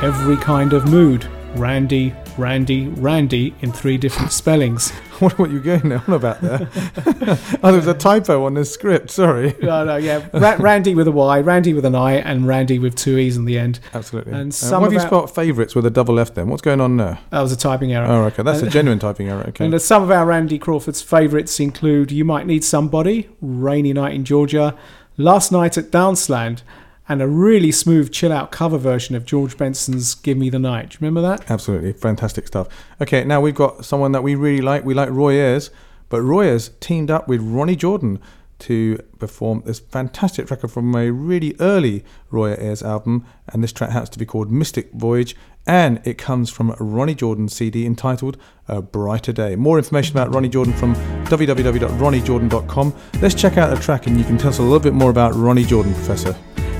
Every 0.04 0.36
Kind 0.36 0.72
of 0.72 0.88
Mood. 0.88 1.26
Randy, 1.54 2.12
Randy, 2.36 2.88
Randy 2.88 3.54
in 3.60 3.70
three 3.72 3.96
different 3.98 4.32
spellings. 4.32 4.92
I 5.20 5.24
wonder 5.26 5.36
what 5.36 5.50
you're 5.52 5.60
going 5.60 5.92
on 5.92 6.12
about 6.12 6.40
there. 6.40 6.68
oh, 7.62 7.70
there 7.70 7.72
was 7.74 7.86
a 7.86 7.94
typo 7.94 8.44
on 8.46 8.54
the 8.54 8.64
script. 8.64 9.10
Sorry. 9.10 9.54
No, 9.62 9.84
no, 9.84 9.96
yeah. 9.96 10.26
Ra- 10.32 10.56
Randy 10.58 10.94
with 10.96 11.06
a 11.06 11.12
Y, 11.12 11.40
Randy 11.40 11.72
with 11.72 11.84
an 11.84 11.94
I, 11.94 12.14
and 12.14 12.46
Randy 12.48 12.78
with 12.80 12.96
two 12.96 13.16
E's 13.18 13.36
in 13.36 13.44
the 13.44 13.58
end. 13.58 13.78
Absolutely. 13.94 14.32
And 14.32 14.50
Uh, 14.50 14.54
some 14.54 14.80
why 14.80 14.86
have 14.86 14.92
you 14.92 15.00
spelled 15.00 15.32
favourites 15.32 15.74
with 15.76 15.86
a 15.86 15.90
double 15.90 16.18
F 16.18 16.34
then? 16.34 16.48
What's 16.48 16.62
going 16.62 16.80
on 16.80 16.96
there? 16.96 17.18
That 17.30 17.42
was 17.42 17.52
a 17.52 17.56
typing 17.56 17.92
error. 17.92 18.06
Oh, 18.06 18.24
okay. 18.24 18.42
That's 18.42 18.62
a 18.62 18.68
genuine 18.68 18.98
typing 18.98 19.28
error. 19.28 19.44
Okay. 19.50 19.66
And 19.66 19.74
uh, 19.74 19.78
some 19.78 20.02
of 20.02 20.10
our 20.10 20.26
Randy 20.26 20.58
Crawford's 20.58 21.00
favourites 21.02 21.60
include 21.60 22.10
You 22.10 22.24
Might 22.24 22.46
Need 22.46 22.64
Somebody, 22.64 23.28
Rainy 23.40 23.92
Night 23.92 24.14
in 24.14 24.24
Georgia, 24.24 24.76
Last 25.16 25.52
Night 25.52 25.76
at 25.76 25.90
Danceland, 25.90 26.62
and 27.08 27.20
a 27.20 27.28
really 27.28 27.72
smooth 27.72 28.12
chill 28.12 28.32
out 28.32 28.50
cover 28.50 28.78
version 28.78 29.14
of 29.14 29.26
George 29.26 29.56
Benson's 29.56 30.14
Give 30.14 30.38
Me 30.38 30.48
the 30.48 30.58
Night. 30.58 30.90
Do 30.90 30.94
you 30.94 30.98
remember 31.06 31.20
that? 31.28 31.50
Absolutely. 31.50 31.92
Fantastic 31.92 32.46
stuff. 32.46 32.68
Okay, 33.00 33.24
now 33.24 33.40
we've 33.40 33.54
got 33.54 33.84
someone 33.84 34.12
that 34.12 34.22
we 34.22 34.34
really 34.34 34.62
like. 34.62 34.84
We 34.84 34.94
like 34.94 35.10
Roy 35.10 35.34
Ayers, 35.34 35.70
but 36.08 36.22
Roy 36.22 36.46
Ayers 36.46 36.70
teamed 36.80 37.10
up 37.10 37.28
with 37.28 37.40
Ronny 37.42 37.76
Jordan 37.76 38.20
to 38.62 38.98
perform 39.18 39.62
this 39.66 39.80
fantastic 39.80 40.46
track 40.46 40.60
from 40.60 40.94
a 40.94 41.10
really 41.10 41.54
early 41.60 42.04
Roy 42.30 42.54
Ayers 42.54 42.82
album, 42.82 43.26
and 43.48 43.62
this 43.62 43.72
track 43.72 43.90
happens 43.90 44.10
to 44.10 44.18
be 44.18 44.26
called 44.26 44.50
Mystic 44.50 44.92
Voyage, 44.92 45.36
and 45.66 46.00
it 46.04 46.18
comes 46.18 46.50
from 46.50 46.74
Ronny 46.78 47.14
Jordan 47.14 47.48
CD 47.48 47.84
entitled 47.86 48.36
A 48.68 48.80
Brighter 48.80 49.32
Day. 49.32 49.56
More 49.56 49.78
information 49.78 50.16
about 50.16 50.32
Ronny 50.32 50.48
Jordan 50.48 50.74
from 50.74 50.94
www.ronniejordan.com. 51.26 52.94
Let's 53.20 53.34
check 53.34 53.58
out 53.58 53.74
the 53.74 53.82
track, 53.82 54.06
and 54.06 54.16
you 54.18 54.24
can 54.24 54.38
tell 54.38 54.50
us 54.50 54.58
a 54.58 54.62
little 54.62 54.80
bit 54.80 54.94
more 54.94 55.10
about 55.10 55.34
Ronny 55.34 55.64
Jordan, 55.64 55.94
Professor. 55.94 56.36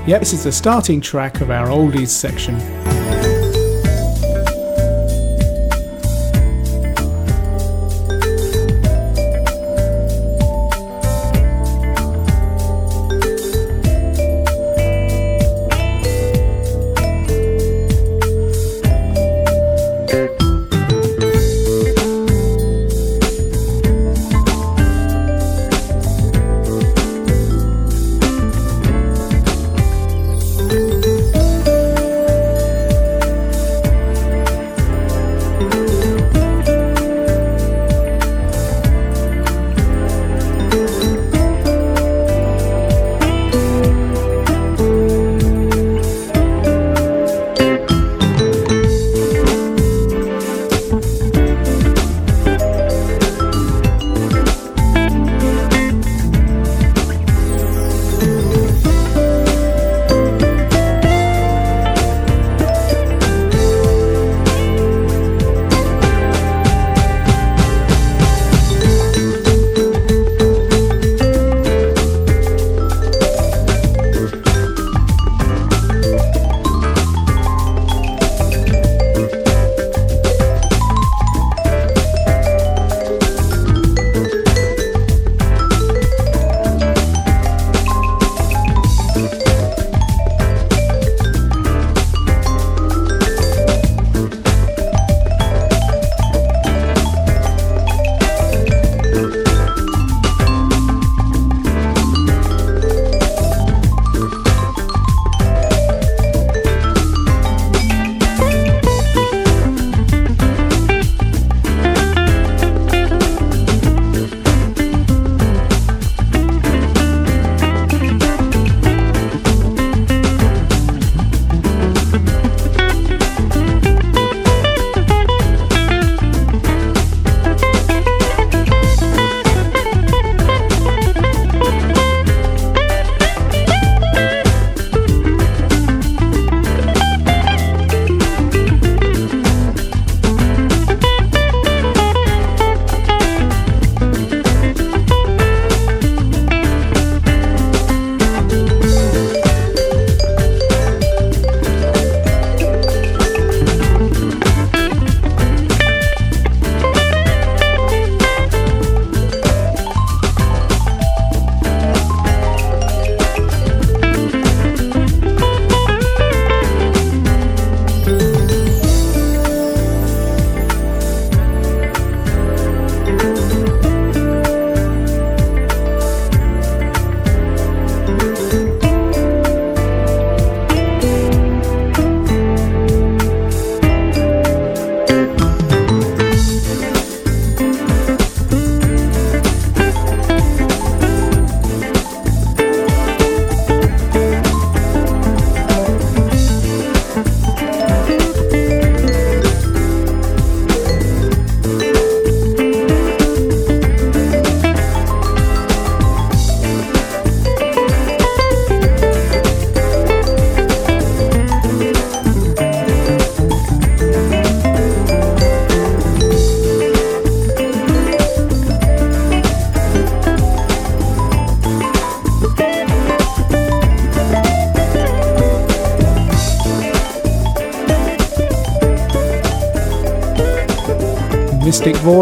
Yep, 0.07 0.19
this 0.19 0.33
is 0.33 0.43
the 0.43 0.51
starting 0.51 1.01
track 1.01 1.41
of 1.41 1.49
our 1.49 1.67
oldies 1.67 2.09
section. 2.09 3.32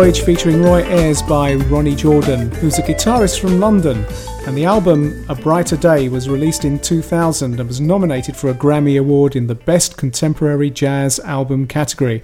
Voyage 0.01 0.21
featuring 0.21 0.63
Roy 0.63 0.81
Ayers 0.85 1.21
by 1.21 1.53
Ronny 1.53 1.93
Jordan, 1.93 2.49
who's 2.55 2.79
a 2.79 2.81
guitarist 2.81 3.39
from 3.39 3.59
London. 3.59 4.03
And 4.47 4.57
the 4.57 4.65
album 4.65 5.23
A 5.29 5.35
Brighter 5.35 5.77
Day 5.77 6.09
was 6.09 6.27
released 6.27 6.65
in 6.65 6.79
2000 6.79 7.59
and 7.59 7.67
was 7.67 7.79
nominated 7.79 8.35
for 8.35 8.49
a 8.49 8.55
Grammy 8.55 8.99
Award 8.99 9.35
in 9.35 9.45
the 9.45 9.53
Best 9.53 9.97
Contemporary 9.97 10.71
Jazz 10.71 11.19
Album 11.19 11.67
category. 11.67 12.23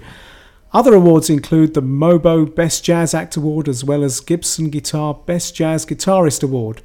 Other 0.72 0.92
awards 0.92 1.30
include 1.30 1.74
the 1.74 1.80
Mobo 1.80 2.52
Best 2.52 2.82
Jazz 2.82 3.14
Act 3.14 3.36
Award 3.36 3.68
as 3.68 3.84
well 3.84 4.02
as 4.02 4.18
Gibson 4.18 4.70
Guitar 4.70 5.14
Best 5.14 5.54
Jazz 5.54 5.86
Guitarist 5.86 6.42
Award. 6.42 6.82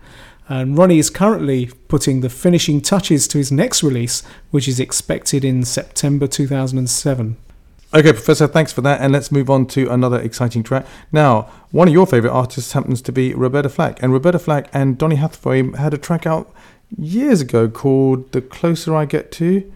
And 0.48 0.78
Ronny 0.78 1.00
is 1.00 1.10
currently 1.10 1.72
putting 1.88 2.22
the 2.22 2.30
finishing 2.30 2.82
touches 2.82 3.28
to 3.30 3.40
his 3.40 3.52
next 3.52 3.82
release, 3.82 4.22
which 4.52 4.68
is 4.68 4.80
expected 4.80 5.44
in 5.44 5.64
September 5.64 6.28
2007. 6.28 7.38
Okay, 7.96 8.12
Professor, 8.12 8.48
thanks 8.48 8.74
for 8.74 8.82
that. 8.82 9.02
And 9.02 9.14
let's 9.14 9.32
move 9.32 9.52
on 9.52 9.68
to 9.68 9.88
another 9.92 10.20
exciting 10.20 10.64
track. 10.64 10.88
Now, 11.12 11.44
one 11.70 11.88
of 11.88 11.94
your 11.94 12.08
favourite 12.08 12.34
artists 12.34 12.72
happens 12.72 13.04
to 13.04 13.12
be 13.12 13.36
Roberta 13.36 13.70
Flack. 13.70 14.02
And 14.02 14.12
Roberta 14.12 14.40
Flack 14.40 14.68
and 14.74 14.98
Donny 14.98 15.18
Hathaway 15.18 15.72
had 15.74 15.94
a 15.94 16.00
track 16.00 16.26
out 16.26 16.52
years 16.98 17.42
ago 17.42 17.70
called 17.70 18.32
The 18.32 18.42
Closer 18.42 18.96
I 18.96 19.06
Get 19.06 19.32
to 19.34 19.72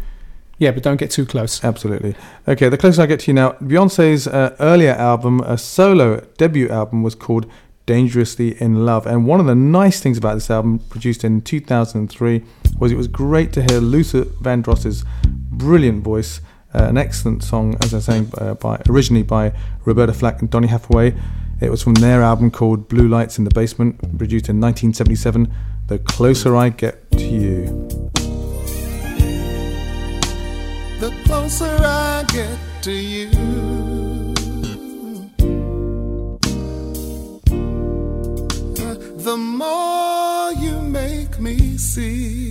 Yeah, 0.57 0.71
but 0.71 0.81
don't 0.81 0.97
get 0.97 1.11
too 1.11 1.27
close. 1.27 1.63
Absolutely. 1.63 2.15
Okay, 2.47 2.69
The 2.69 2.77
Closer 2.77 3.03
I 3.03 3.05
Get 3.05 3.19
to 3.21 3.27
You 3.27 3.35
now. 3.35 3.51
Beyonce's 3.61 4.27
uh, 4.27 4.55
earlier 4.59 4.93
album, 4.93 5.41
a 5.41 5.55
solo 5.55 6.21
debut 6.37 6.69
album, 6.69 7.03
was 7.03 7.13
called 7.13 7.45
Dangerously 7.85 8.59
in 8.59 8.83
Love. 8.83 9.05
And 9.05 9.27
one 9.27 9.39
of 9.39 9.45
the 9.45 9.53
nice 9.53 9.99
things 9.99 10.17
about 10.17 10.33
this 10.33 10.49
album, 10.49 10.79
produced 10.79 11.23
in 11.23 11.41
2003, 11.41 12.43
was 12.79 12.91
it 12.91 12.95
was 12.95 13.07
great 13.07 13.53
to 13.53 13.61
hear 13.61 13.79
Luther 13.79 14.23
Vandross's 14.23 15.05
brilliant 15.51 16.03
voice 16.03 16.41
an 16.85 16.97
excellent 16.97 17.43
song, 17.43 17.77
as 17.81 17.93
I 17.93 17.97
was 17.97 18.05
saying, 18.05 18.31
uh, 18.37 18.53
by 18.55 18.81
originally 18.89 19.23
by 19.23 19.53
Roberta 19.85 20.13
Flack 20.13 20.41
and 20.41 20.49
Donny 20.49 20.67
Hathaway. 20.67 21.15
It 21.59 21.71
was 21.71 21.81
from 21.81 21.95
their 21.95 22.21
album 22.21 22.51
called 22.51 22.87
Blue 22.87 23.07
Lights 23.07 23.39
in 23.39 23.43
the 23.43 23.49
Basement, 23.49 23.99
produced 24.17 24.47
in 24.47 24.61
1977. 24.61 25.51
The 25.87 25.97
closer 25.99 26.55
I 26.55 26.69
get 26.69 27.09
to 27.11 27.25
you. 27.25 27.87
The 30.99 31.13
closer 31.25 31.65
I 31.65 32.25
get 32.27 32.59
to 32.83 32.91
you, 32.91 33.29
the 39.17 39.37
more 39.37 40.53
you 40.53 40.79
make 40.81 41.39
me 41.39 41.77
see. 41.77 42.46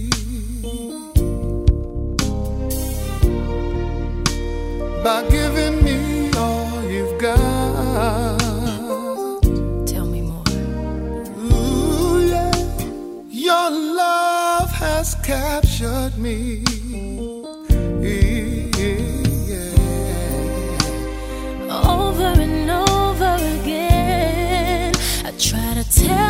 By 5.06 5.22
giving 5.28 5.84
me 5.84 6.32
all 6.32 6.82
you've 6.82 7.16
got. 7.20 8.40
Tell 9.86 10.04
me 10.04 10.20
more. 10.20 10.42
Ooh, 11.38 12.26
yeah. 12.26 12.50
Your 13.30 13.70
love 13.70 14.68
has 14.72 15.14
captured 15.22 16.18
me. 16.18 16.64
Yeah. 18.00 18.66
Over 21.70 22.30
and 22.46 22.68
over 22.68 23.34
again, 23.60 24.92
I 25.24 25.30
try 25.38 25.74
to 25.80 25.84
tell 26.04 26.25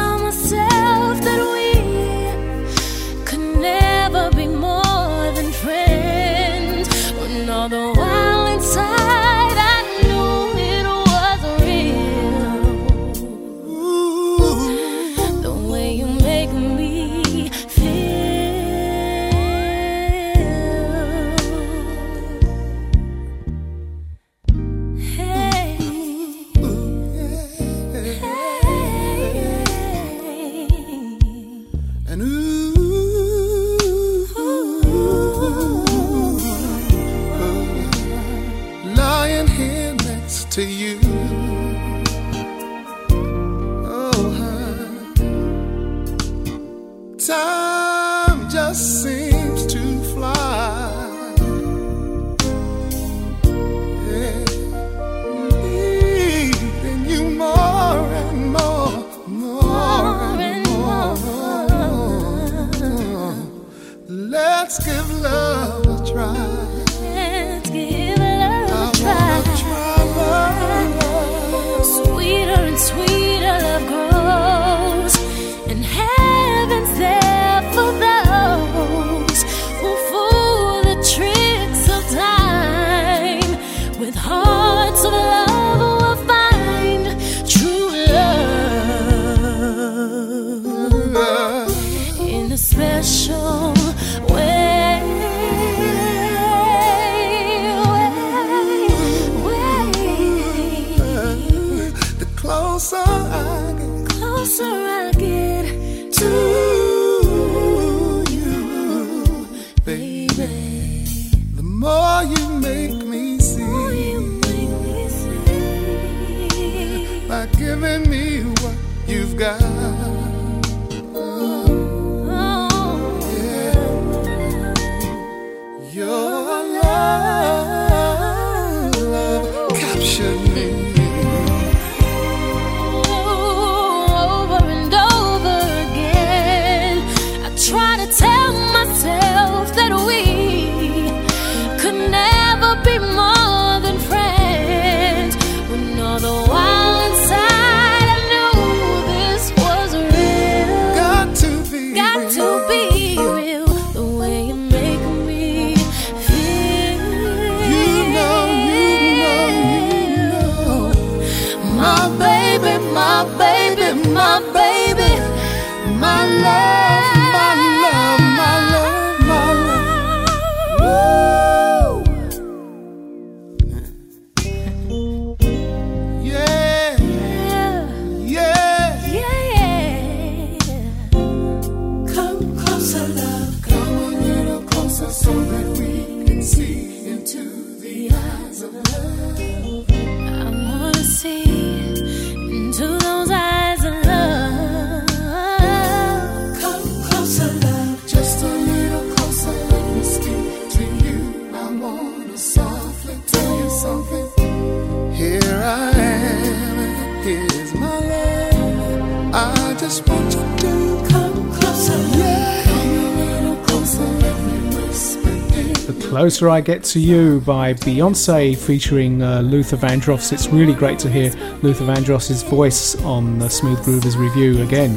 Closer 216.27 216.49
I 216.49 216.61
Get 216.61 216.83
to 216.83 216.99
You 216.99 217.41
by 217.43 217.73
Beyonce 217.75 218.57
featuring 218.57 219.23
uh, 219.23 219.43
Luther 219.43 219.77
Vandross. 219.77 220.33
It's 220.33 220.49
really 220.49 220.75
great 220.75 220.99
to 220.99 221.09
hear 221.09 221.31
Luther 221.63 221.85
Vandross's 221.85 222.43
voice 222.43 223.01
on 223.03 223.39
the 223.39 223.49
Smooth 223.49 223.79
Groovers 223.85 224.19
review 224.19 224.61
again, 224.65 224.91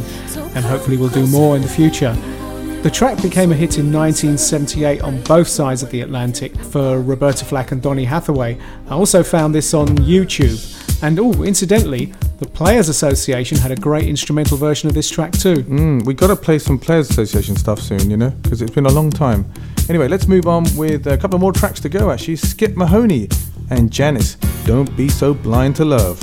and 0.55 0.65
hopefully 0.65 0.97
we'll 0.97 1.09
do 1.09 1.27
more 1.27 1.55
in 1.55 1.61
the 1.61 1.67
future. 1.67 2.13
The 2.81 2.89
track 2.89 3.21
became 3.21 3.51
a 3.51 3.55
hit 3.55 3.77
in 3.77 3.93
1978 3.93 5.01
on 5.01 5.21
both 5.21 5.47
sides 5.47 5.83
of 5.83 5.91
the 5.91 6.01
Atlantic 6.01 6.57
for 6.57 6.99
Roberta 6.99 7.45
Flack 7.45 7.73
and 7.73 7.79
Donny 7.79 8.05
Hathaway. 8.05 8.57
I 8.87 8.93
also 8.93 9.21
found 9.21 9.53
this 9.53 9.75
on 9.75 9.87
YouTube. 9.99 11.03
And 11.03 11.19
oh, 11.19 11.43
incidentally, 11.43 12.11
the 12.39 12.47
Players 12.47 12.87
Association 12.87 13.57
had 13.57 13.71
a 13.71 13.75
great 13.75 14.07
instrumental 14.07 14.57
version 14.57 14.87
of 14.87 14.95
this 14.95 15.09
track 15.09 15.33
too. 15.33 15.57
Mm, 15.63 16.05
we 16.05 16.13
got 16.13 16.27
to 16.27 16.37
play 16.37 16.57
some 16.57 16.79
Players 16.79 17.09
Association 17.09 17.57
stuff 17.57 17.81
soon, 17.81 18.09
you 18.09 18.15
know, 18.15 18.29
because 18.29 18.61
it's 18.61 18.71
been 18.71 18.85
a 18.85 18.91
long 18.91 19.11
time. 19.11 19.45
Anyway, 19.89 20.07
let's 20.07 20.27
move 20.27 20.47
on 20.47 20.63
with 20.77 21.07
a 21.07 21.17
couple 21.17 21.37
more 21.37 21.51
tracks 21.51 21.81
to 21.81 21.89
go. 21.89 22.11
Actually, 22.11 22.37
Skip 22.37 22.77
Mahoney 22.77 23.27
and 23.69 23.91
Janice. 23.91 24.35
Don't 24.65 24.95
be 24.95 25.09
so 25.09 25.33
blind 25.33 25.75
to 25.77 25.85
love. 25.85 26.17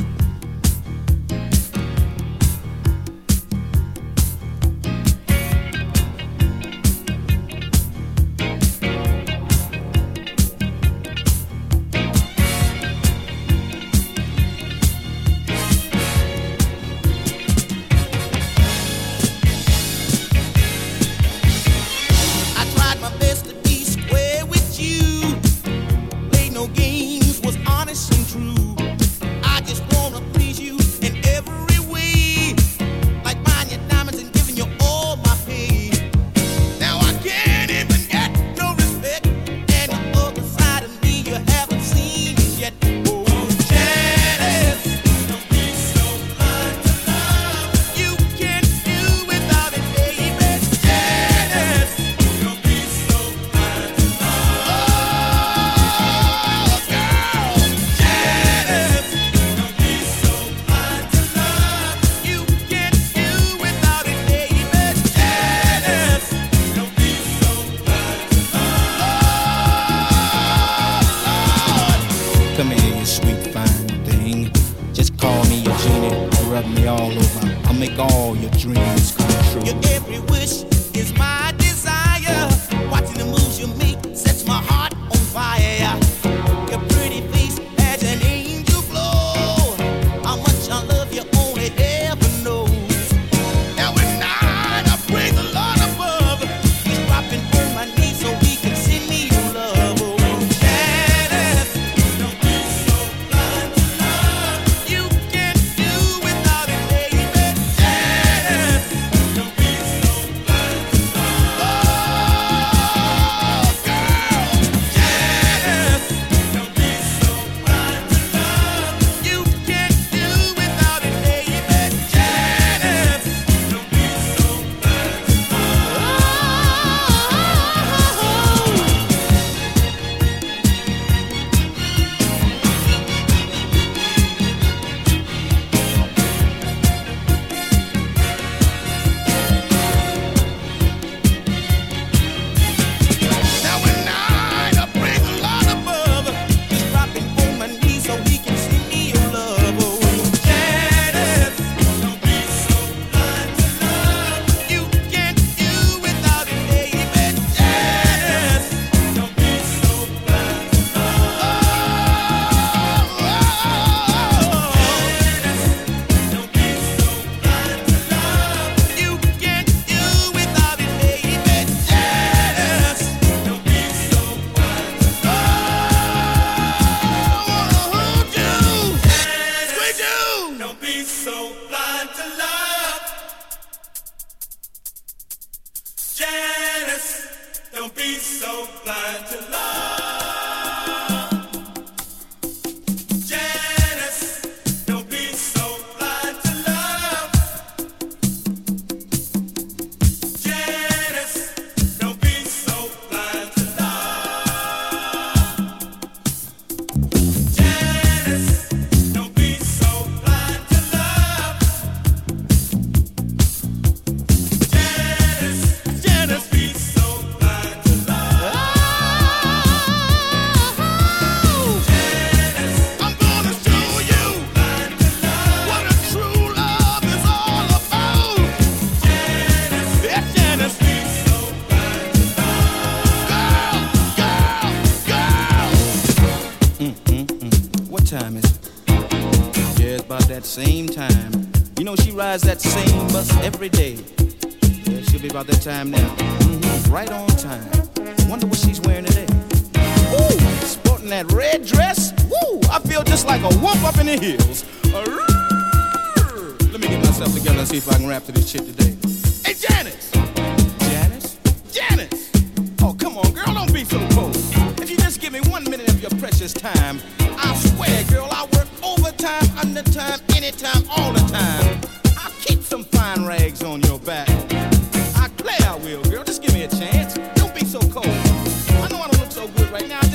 Time 245.67 245.96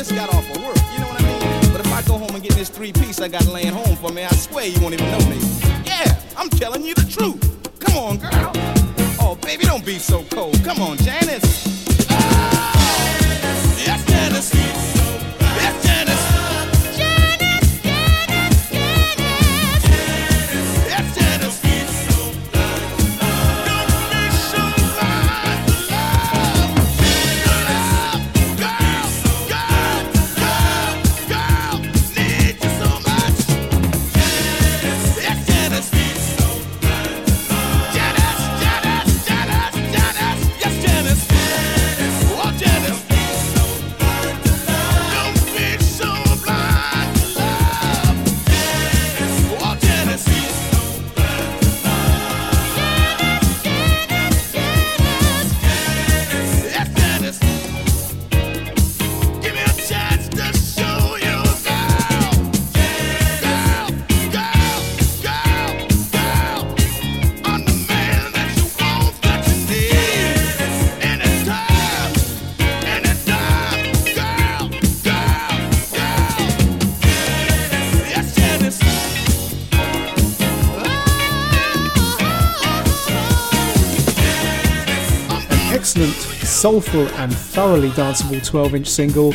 just 0.03 0.15
got 0.15 0.33
off 0.33 0.49
of 0.49 0.57
work. 0.63 0.77
You 0.93 0.99
know 0.99 1.07
what 1.07 1.21
I 1.21 1.25
mean? 1.27 1.71
But 1.71 1.85
if 1.85 1.93
I 1.93 2.01
go 2.01 2.17
home 2.17 2.33
and 2.33 2.41
get 2.41 2.53
this 2.53 2.69
three 2.69 2.91
piece 2.91 3.21
I 3.21 3.27
got 3.27 3.45
laying 3.45 3.71
home 3.71 3.95
for 3.97 4.11
me, 4.11 4.23
I 4.23 4.29
swear 4.29 4.65
you 4.65 4.81
won't 4.81 4.95
even 4.95 5.05
know 5.11 5.29
me. 5.29 5.37
Yeah, 5.85 6.19
I'm 6.35 6.49
telling 6.49 6.83
you 6.83 6.95
the 6.95 7.05
truth. 7.05 7.39
Come 7.79 7.97
on, 7.97 8.17
girl. 8.17 8.51
Oh, 9.19 9.37
baby, 9.43 9.65
don't 9.65 9.85
be 9.85 9.99
so 9.99 10.23
cold. 10.31 10.59
Come 10.63 10.81
on, 10.81 10.97
Janice. 10.97 12.07
Ah! 12.09 13.77
Yes, 13.77 14.03
Janice. 14.07 14.80
Soulful, 86.61 87.07
and 87.15 87.35
thoroughly 87.35 87.89
danceable 87.89 88.45
12 88.45 88.75
inch 88.75 88.87
single, 88.87 89.33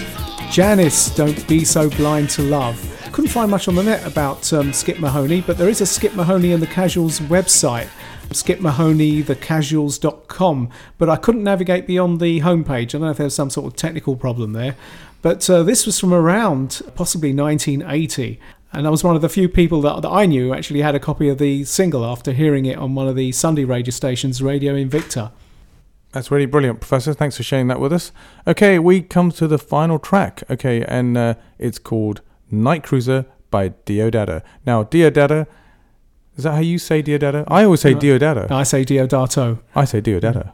Janice 0.49 1.13
Don't 1.13 1.49
Be 1.49 1.65
So 1.65 1.91
Blind 1.91 2.31
to 2.31 2.43
Love. 2.43 2.81
Couldn't 3.11 3.33
find 3.33 3.51
much 3.51 3.67
on 3.67 3.75
the 3.75 3.83
net 3.83 4.07
about 4.07 4.53
um, 4.53 4.73
Skip 4.73 5.01
Mahoney, 5.01 5.41
but 5.41 5.59
there 5.59 5.69
is 5.69 5.81
a 5.81 5.87
Skip 5.87 6.15
Mahoney 6.15 6.53
and 6.53 6.63
the 6.63 6.69
Casuals 6.69 7.19
website, 7.19 7.89
Skip 8.31 8.61
Mahoney, 8.61 9.25
skipmahoneythecasuals.com, 9.25 10.71
but 10.99 11.09
I 11.09 11.17
couldn't 11.17 11.43
navigate 11.43 11.89
beyond 11.89 12.21
the 12.21 12.43
homepage. 12.43 12.71
I 12.71 12.85
don't 12.85 13.01
know 13.01 13.11
if 13.11 13.17
there 13.17 13.25
was 13.25 13.35
some 13.35 13.51
sort 13.51 13.67
of 13.67 13.75
technical 13.75 14.15
problem 14.15 14.53
there. 14.53 14.77
But 15.21 15.51
uh, 15.51 15.65
this 15.65 15.85
was 15.85 15.99
from 15.99 16.15
around 16.15 16.81
possibly 16.95 17.35
1980. 17.35 18.39
And 18.73 18.87
I 18.87 18.91
was 18.91 19.03
one 19.03 19.17
of 19.17 19.23
the 19.23 19.29
few 19.29 19.49
people 19.49 19.81
that, 19.81 20.03
that 20.03 20.11
I 20.11 20.27
knew 20.27 20.55
actually 20.55 20.83
had 20.83 20.95
a 20.95 21.01
copy 21.01 21.29
of 21.29 21.39
the 21.39 21.65
single 21.65 22.05
after 22.05 22.33
hearing 22.33 22.67
it 22.67 22.79
on 22.79 22.95
one 22.95 23.09
of 23.09 23.17
the 23.17 23.33
Sunday 23.33 23.65
radio 23.65 23.91
stations, 23.91 24.41
Radio 24.41 24.75
Invicta. 24.75 25.33
That's 26.17 26.31
really 26.31 26.47
brilliant, 26.47 26.81
Professor. 26.81 27.13
Thanks 27.13 27.37
for 27.37 27.43
sharing 27.43 27.67
that 27.69 27.79
with 27.79 27.93
us. 27.93 28.11
Okay, 28.47 28.79
we 28.79 29.03
come 29.03 29.31
to 29.33 29.47
the 29.47 29.59
final 29.59 29.99
track. 29.99 30.43
Okay, 30.49 30.83
and 30.87 31.15
uh, 31.15 31.35
it's 31.59 31.79
called 31.79 32.23
Night 32.51 32.83
Cruiser 32.85 33.27
by 33.51 33.69
Diodata. 33.85 34.43
Now, 34.65 34.83
Diodata, 34.83 35.47
is 36.35 36.45
that 36.45 36.53
how 36.53 36.61
you 36.61 36.79
say 36.79 37.03
Diodata? 37.03 37.45
I 37.49 37.65
always 37.65 37.83
say 37.83 37.93
No. 37.93 37.99
Diodata. 37.99 38.51
I 38.51 38.63
say 38.63 38.83
Deodato. 38.83 39.61
I 39.75 39.85
say 39.85 40.01
Diodata. 40.01 40.53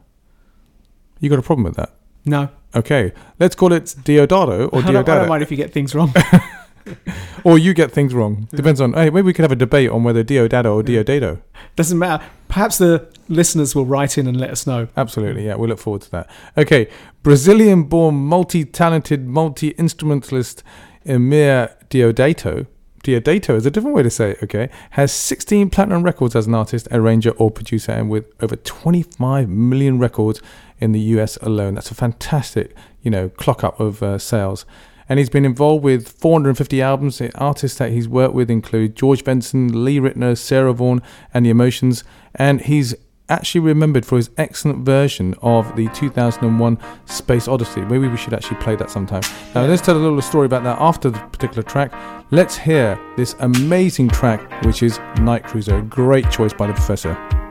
You 1.21 1.31
got 1.31 1.39
a 1.39 1.43
problem 1.43 1.63
with 1.63 1.77
that? 1.77 1.95
No. 2.25 2.49
Okay, 2.75 3.13
let's 3.39 3.55
call 3.55 3.73
it 3.73 3.85
Deodato 3.85 4.69
or 4.73 4.79
I 4.85 4.91
don't, 4.91 5.09
I 5.09 5.15
don't 5.15 5.29
mind 5.29 5.45
if 5.45 5.53
you 5.53 5.57
get 5.57 5.73
things 5.73 5.95
wrong. 5.95 6.13
or 7.45 7.59
you 7.59 7.75
get 7.75 7.93
things 7.93 8.15
wrong. 8.15 8.49
Depends 8.51 8.81
on. 8.81 8.93
Hey, 8.93 9.11
maybe 9.11 9.23
we 9.23 9.33
could 9.33 9.43
have 9.43 9.53
a 9.53 9.57
debate 9.57 9.91
on 9.91 10.05
whether 10.05 10.25
Diodata 10.25 10.75
or 10.75 10.83
Deodato. 10.83 11.41
Doesn't 11.77 11.99
matter. 11.99 12.25
Perhaps 12.49 12.79
the 12.79 13.09
listeners 13.29 13.75
will 13.75 13.87
write 13.87 14.19
in 14.19 14.27
and 14.27 14.39
let 14.39 14.51
us 14.51 14.67
know. 14.67 14.89
Absolutely, 14.97 15.47
yeah, 15.47 15.57
we 15.57 15.67
look 15.69 15.79
forward 15.79 16.03
to 16.03 16.11
that. 16.11 16.31
Okay, 16.57 16.89
Brazilian 17.23 17.85
born, 17.85 18.15
multi 18.15 18.65
talented, 18.65 19.27
multi 19.27 19.71
instrumentalist 19.71 20.63
Eumir 21.07 21.75
Deodato. 21.89 22.67
Deodato 23.03 23.57
is 23.57 23.67
a 23.67 23.71
different 23.71 23.97
way 23.97 24.03
to 24.05 24.11
say 24.11 24.33
it, 24.33 24.43
okay? 24.45 24.71
Has 24.91 25.13
16 25.13 25.71
platinum 25.71 26.05
records 26.05 26.37
as 26.37 26.47
an 26.47 26.55
artist, 26.55 26.87
arranger, 26.93 27.31
or 27.31 27.51
producer, 27.51 27.91
and 27.91 28.09
with 28.09 28.27
over 28.41 28.55
25 28.55 29.49
million 29.49 29.99
records 29.99 30.41
in 30.79 30.93
the 30.93 31.01
US 31.01 31.37
alone. 31.39 31.75
That's 31.75 31.91
a 31.91 31.97
fantastic, 31.97 32.77
you 33.03 33.11
know, 33.11 33.29
clock 33.29 33.65
up 33.65 33.81
of 33.81 34.03
uh, 34.03 34.19
sales. 34.19 34.65
And 35.09 35.19
he's 35.19 35.31
been 35.31 35.45
involved 35.45 35.85
with 35.85 36.09
450 36.09 36.81
albums. 36.81 37.19
The 37.19 37.37
artists 37.39 37.79
that 37.79 37.91
he's 37.91 38.09
worked 38.09 38.35
with 38.35 38.51
include 38.51 38.97
George 38.97 39.25
Benson, 39.25 39.85
Lee 39.85 39.99
Ritenour, 39.99 40.39
Sarah 40.39 40.73
Vaughan, 40.73 41.03
and 41.35 41.45
The 41.45 41.51
Emotions. 41.51 42.05
And 42.35 42.61
he's 42.61 42.95
actually 43.29 43.61
remembered 43.61 44.05
for 44.05 44.17
his 44.17 44.31
excellent 44.37 44.85
version 44.85 45.35
of 45.43 45.75
the 45.75 45.89
2001 45.89 46.79
Space 47.07 47.49
Odyssey. 47.49 47.81
Maybe 47.81 48.09
we 48.09 48.17
should 48.17 48.35
actually 48.35 48.59
play 48.59 48.77
that 48.77 48.91
sometime. 48.91 49.23
Now, 49.55 49.65
let's 49.65 49.83
tell 49.83 49.97
a 49.97 49.99
little 49.99 50.21
story 50.23 50.47
about 50.47 50.65
that 50.65 50.79
after 50.81 51.11
the 51.11 51.19
particular 51.19 51.63
track. 51.63 51.93
Let's 52.31 52.57
hear 52.57 52.99
this 53.17 53.35
amazing 53.41 54.09
track, 54.09 54.65
which 54.65 54.83
is 54.83 54.99
Night 55.21 55.45
Cruiser. 55.45 55.83
Great 55.83 56.31
choice 56.31 56.53
by 56.53 56.67
the 56.67 56.75
professor. 56.75 57.42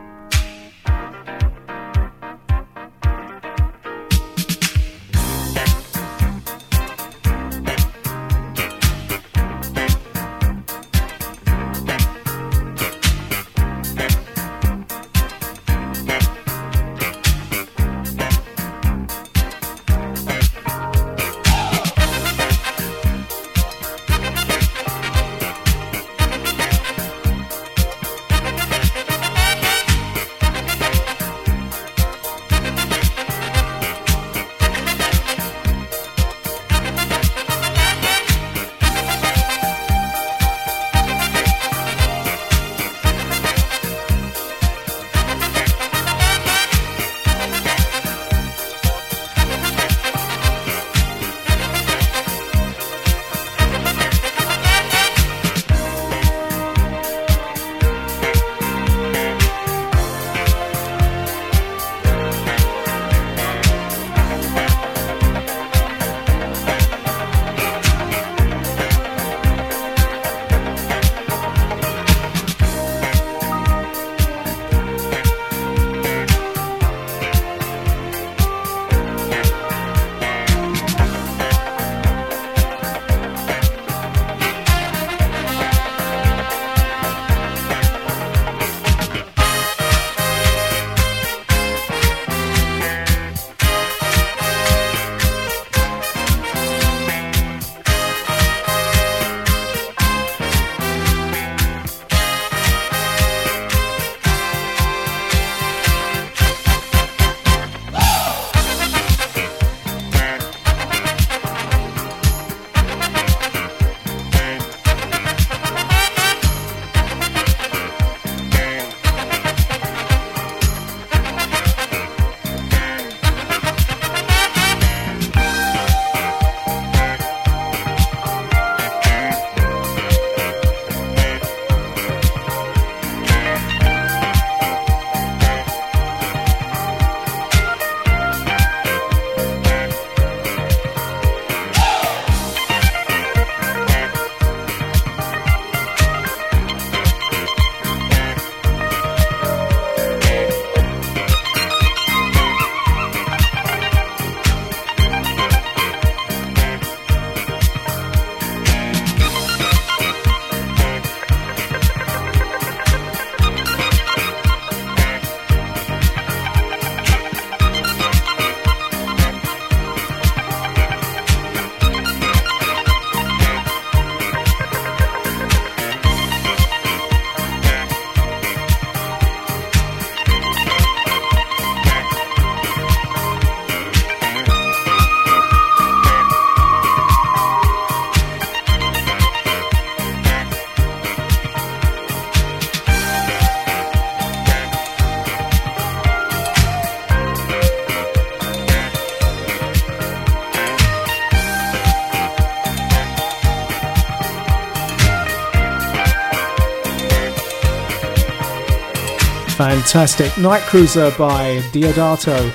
Fantastic. 209.81 210.37
Night 210.37 210.61
Cruiser 210.61 211.09
by 211.17 211.57
Deodato. 211.71 212.53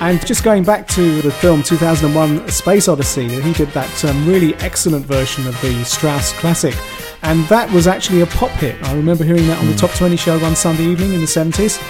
And 0.00 0.26
just 0.26 0.42
going 0.42 0.64
back 0.64 0.88
to 0.88 1.22
the 1.22 1.30
film 1.30 1.62
2001 1.62 2.48
Space 2.48 2.88
Odyssey, 2.88 3.28
he 3.28 3.52
did 3.52 3.68
that 3.68 4.04
um, 4.04 4.26
really 4.26 4.56
excellent 4.56 5.06
version 5.06 5.46
of 5.46 5.58
the 5.60 5.84
Strauss 5.84 6.32
classic. 6.32 6.74
And 7.22 7.44
that 7.44 7.70
was 7.70 7.86
actually 7.86 8.22
a 8.22 8.26
pop 8.26 8.50
hit. 8.50 8.82
I 8.82 8.96
remember 8.96 9.22
hearing 9.22 9.46
that 9.46 9.58
on 9.60 9.68
the 9.68 9.76
Top 9.76 9.92
20 9.92 10.16
show 10.16 10.36
one 10.40 10.56
Sunday 10.56 10.82
evening 10.82 11.14
in 11.14 11.20
the 11.20 11.26
70s. 11.26 11.80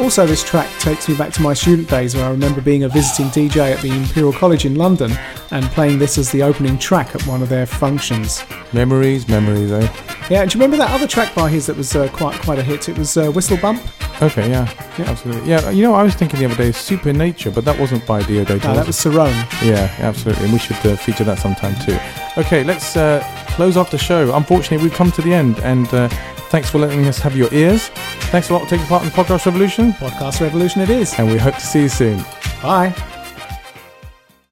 Also, 0.00 0.26
this 0.26 0.42
track 0.42 0.68
takes 0.80 1.08
me 1.08 1.16
back 1.16 1.32
to 1.34 1.40
my 1.40 1.54
student 1.54 1.88
days 1.88 2.16
where 2.16 2.24
I 2.24 2.30
remember 2.30 2.60
being 2.60 2.82
a 2.82 2.88
visiting 2.88 3.26
DJ 3.26 3.72
at 3.72 3.80
the 3.80 3.92
Imperial 3.92 4.32
College 4.32 4.64
in 4.64 4.74
London 4.74 5.12
and 5.52 5.64
playing 5.66 6.00
this 6.00 6.18
as 6.18 6.32
the 6.32 6.42
opening 6.42 6.78
track 6.78 7.14
at 7.14 7.24
one 7.28 7.42
of 7.42 7.48
their 7.48 7.64
functions. 7.64 8.42
Memories, 8.72 9.28
memories, 9.28 9.70
eh? 9.70 9.88
Yeah, 10.28 10.42
and 10.42 10.50
do 10.50 10.58
you 10.58 10.64
remember 10.64 10.78
that 10.78 10.90
other 10.90 11.06
track 11.06 11.32
by 11.32 11.48
his 11.48 11.66
that 11.66 11.76
was 11.76 11.94
uh, 11.94 12.08
quite 12.08 12.40
quite 12.40 12.58
a 12.58 12.62
hit? 12.62 12.88
It 12.88 12.98
was 12.98 13.16
uh, 13.16 13.30
Whistle 13.30 13.56
Bump. 13.56 13.80
Okay, 14.22 14.48
yeah, 14.50 14.68
Yeah. 14.98 15.10
absolutely. 15.10 15.48
Yeah, 15.50 15.70
you 15.70 15.82
know, 15.82 15.94
I 15.94 16.02
was 16.02 16.14
thinking 16.14 16.38
the 16.40 16.46
other 16.46 16.54
day, 16.56 16.72
Super 16.72 17.12
Nature, 17.12 17.50
but 17.50 17.64
that 17.64 17.78
wasn't 17.78 18.06
by 18.06 18.22
Deodato. 18.22 18.64
No, 18.64 18.74
that 18.74 18.86
was 18.86 18.96
Cerrone. 18.96 19.34
Yeah, 19.62 19.92
absolutely. 20.00 20.44
And 20.44 20.52
we 20.52 20.58
should 20.58 20.76
uh, 20.86 20.96
feature 20.96 21.24
that 21.24 21.38
sometime 21.38 21.74
too. 21.84 21.98
Okay, 22.38 22.62
let's 22.64 22.96
uh, 22.96 23.22
close 23.56 23.76
off 23.76 23.90
the 23.90 23.98
show. 23.98 24.34
Unfortunately, 24.34 24.78
we've 24.82 24.96
come 24.96 25.10
to 25.12 25.22
the 25.22 25.34
end, 25.34 25.58
and 25.60 25.92
uh, 25.92 26.08
thanks 26.50 26.70
for 26.70 26.78
letting 26.78 27.06
us 27.06 27.18
have 27.18 27.36
your 27.36 27.52
ears. 27.52 27.88
Thanks 28.30 28.48
a 28.50 28.52
lot 28.52 28.62
for 28.64 28.70
taking 28.70 28.86
part 28.86 29.02
in 29.02 29.08
the 29.08 29.14
podcast 29.14 29.44
revolution, 29.46 29.92
Podcast 29.94 30.40
Revolution 30.40 30.80
it 30.82 30.90
is. 30.90 31.14
and 31.18 31.30
we 31.30 31.36
hope 31.38 31.54
to 31.54 31.66
see 31.66 31.82
you 31.82 31.88
soon. 31.88 32.24
Bye. 32.62 32.94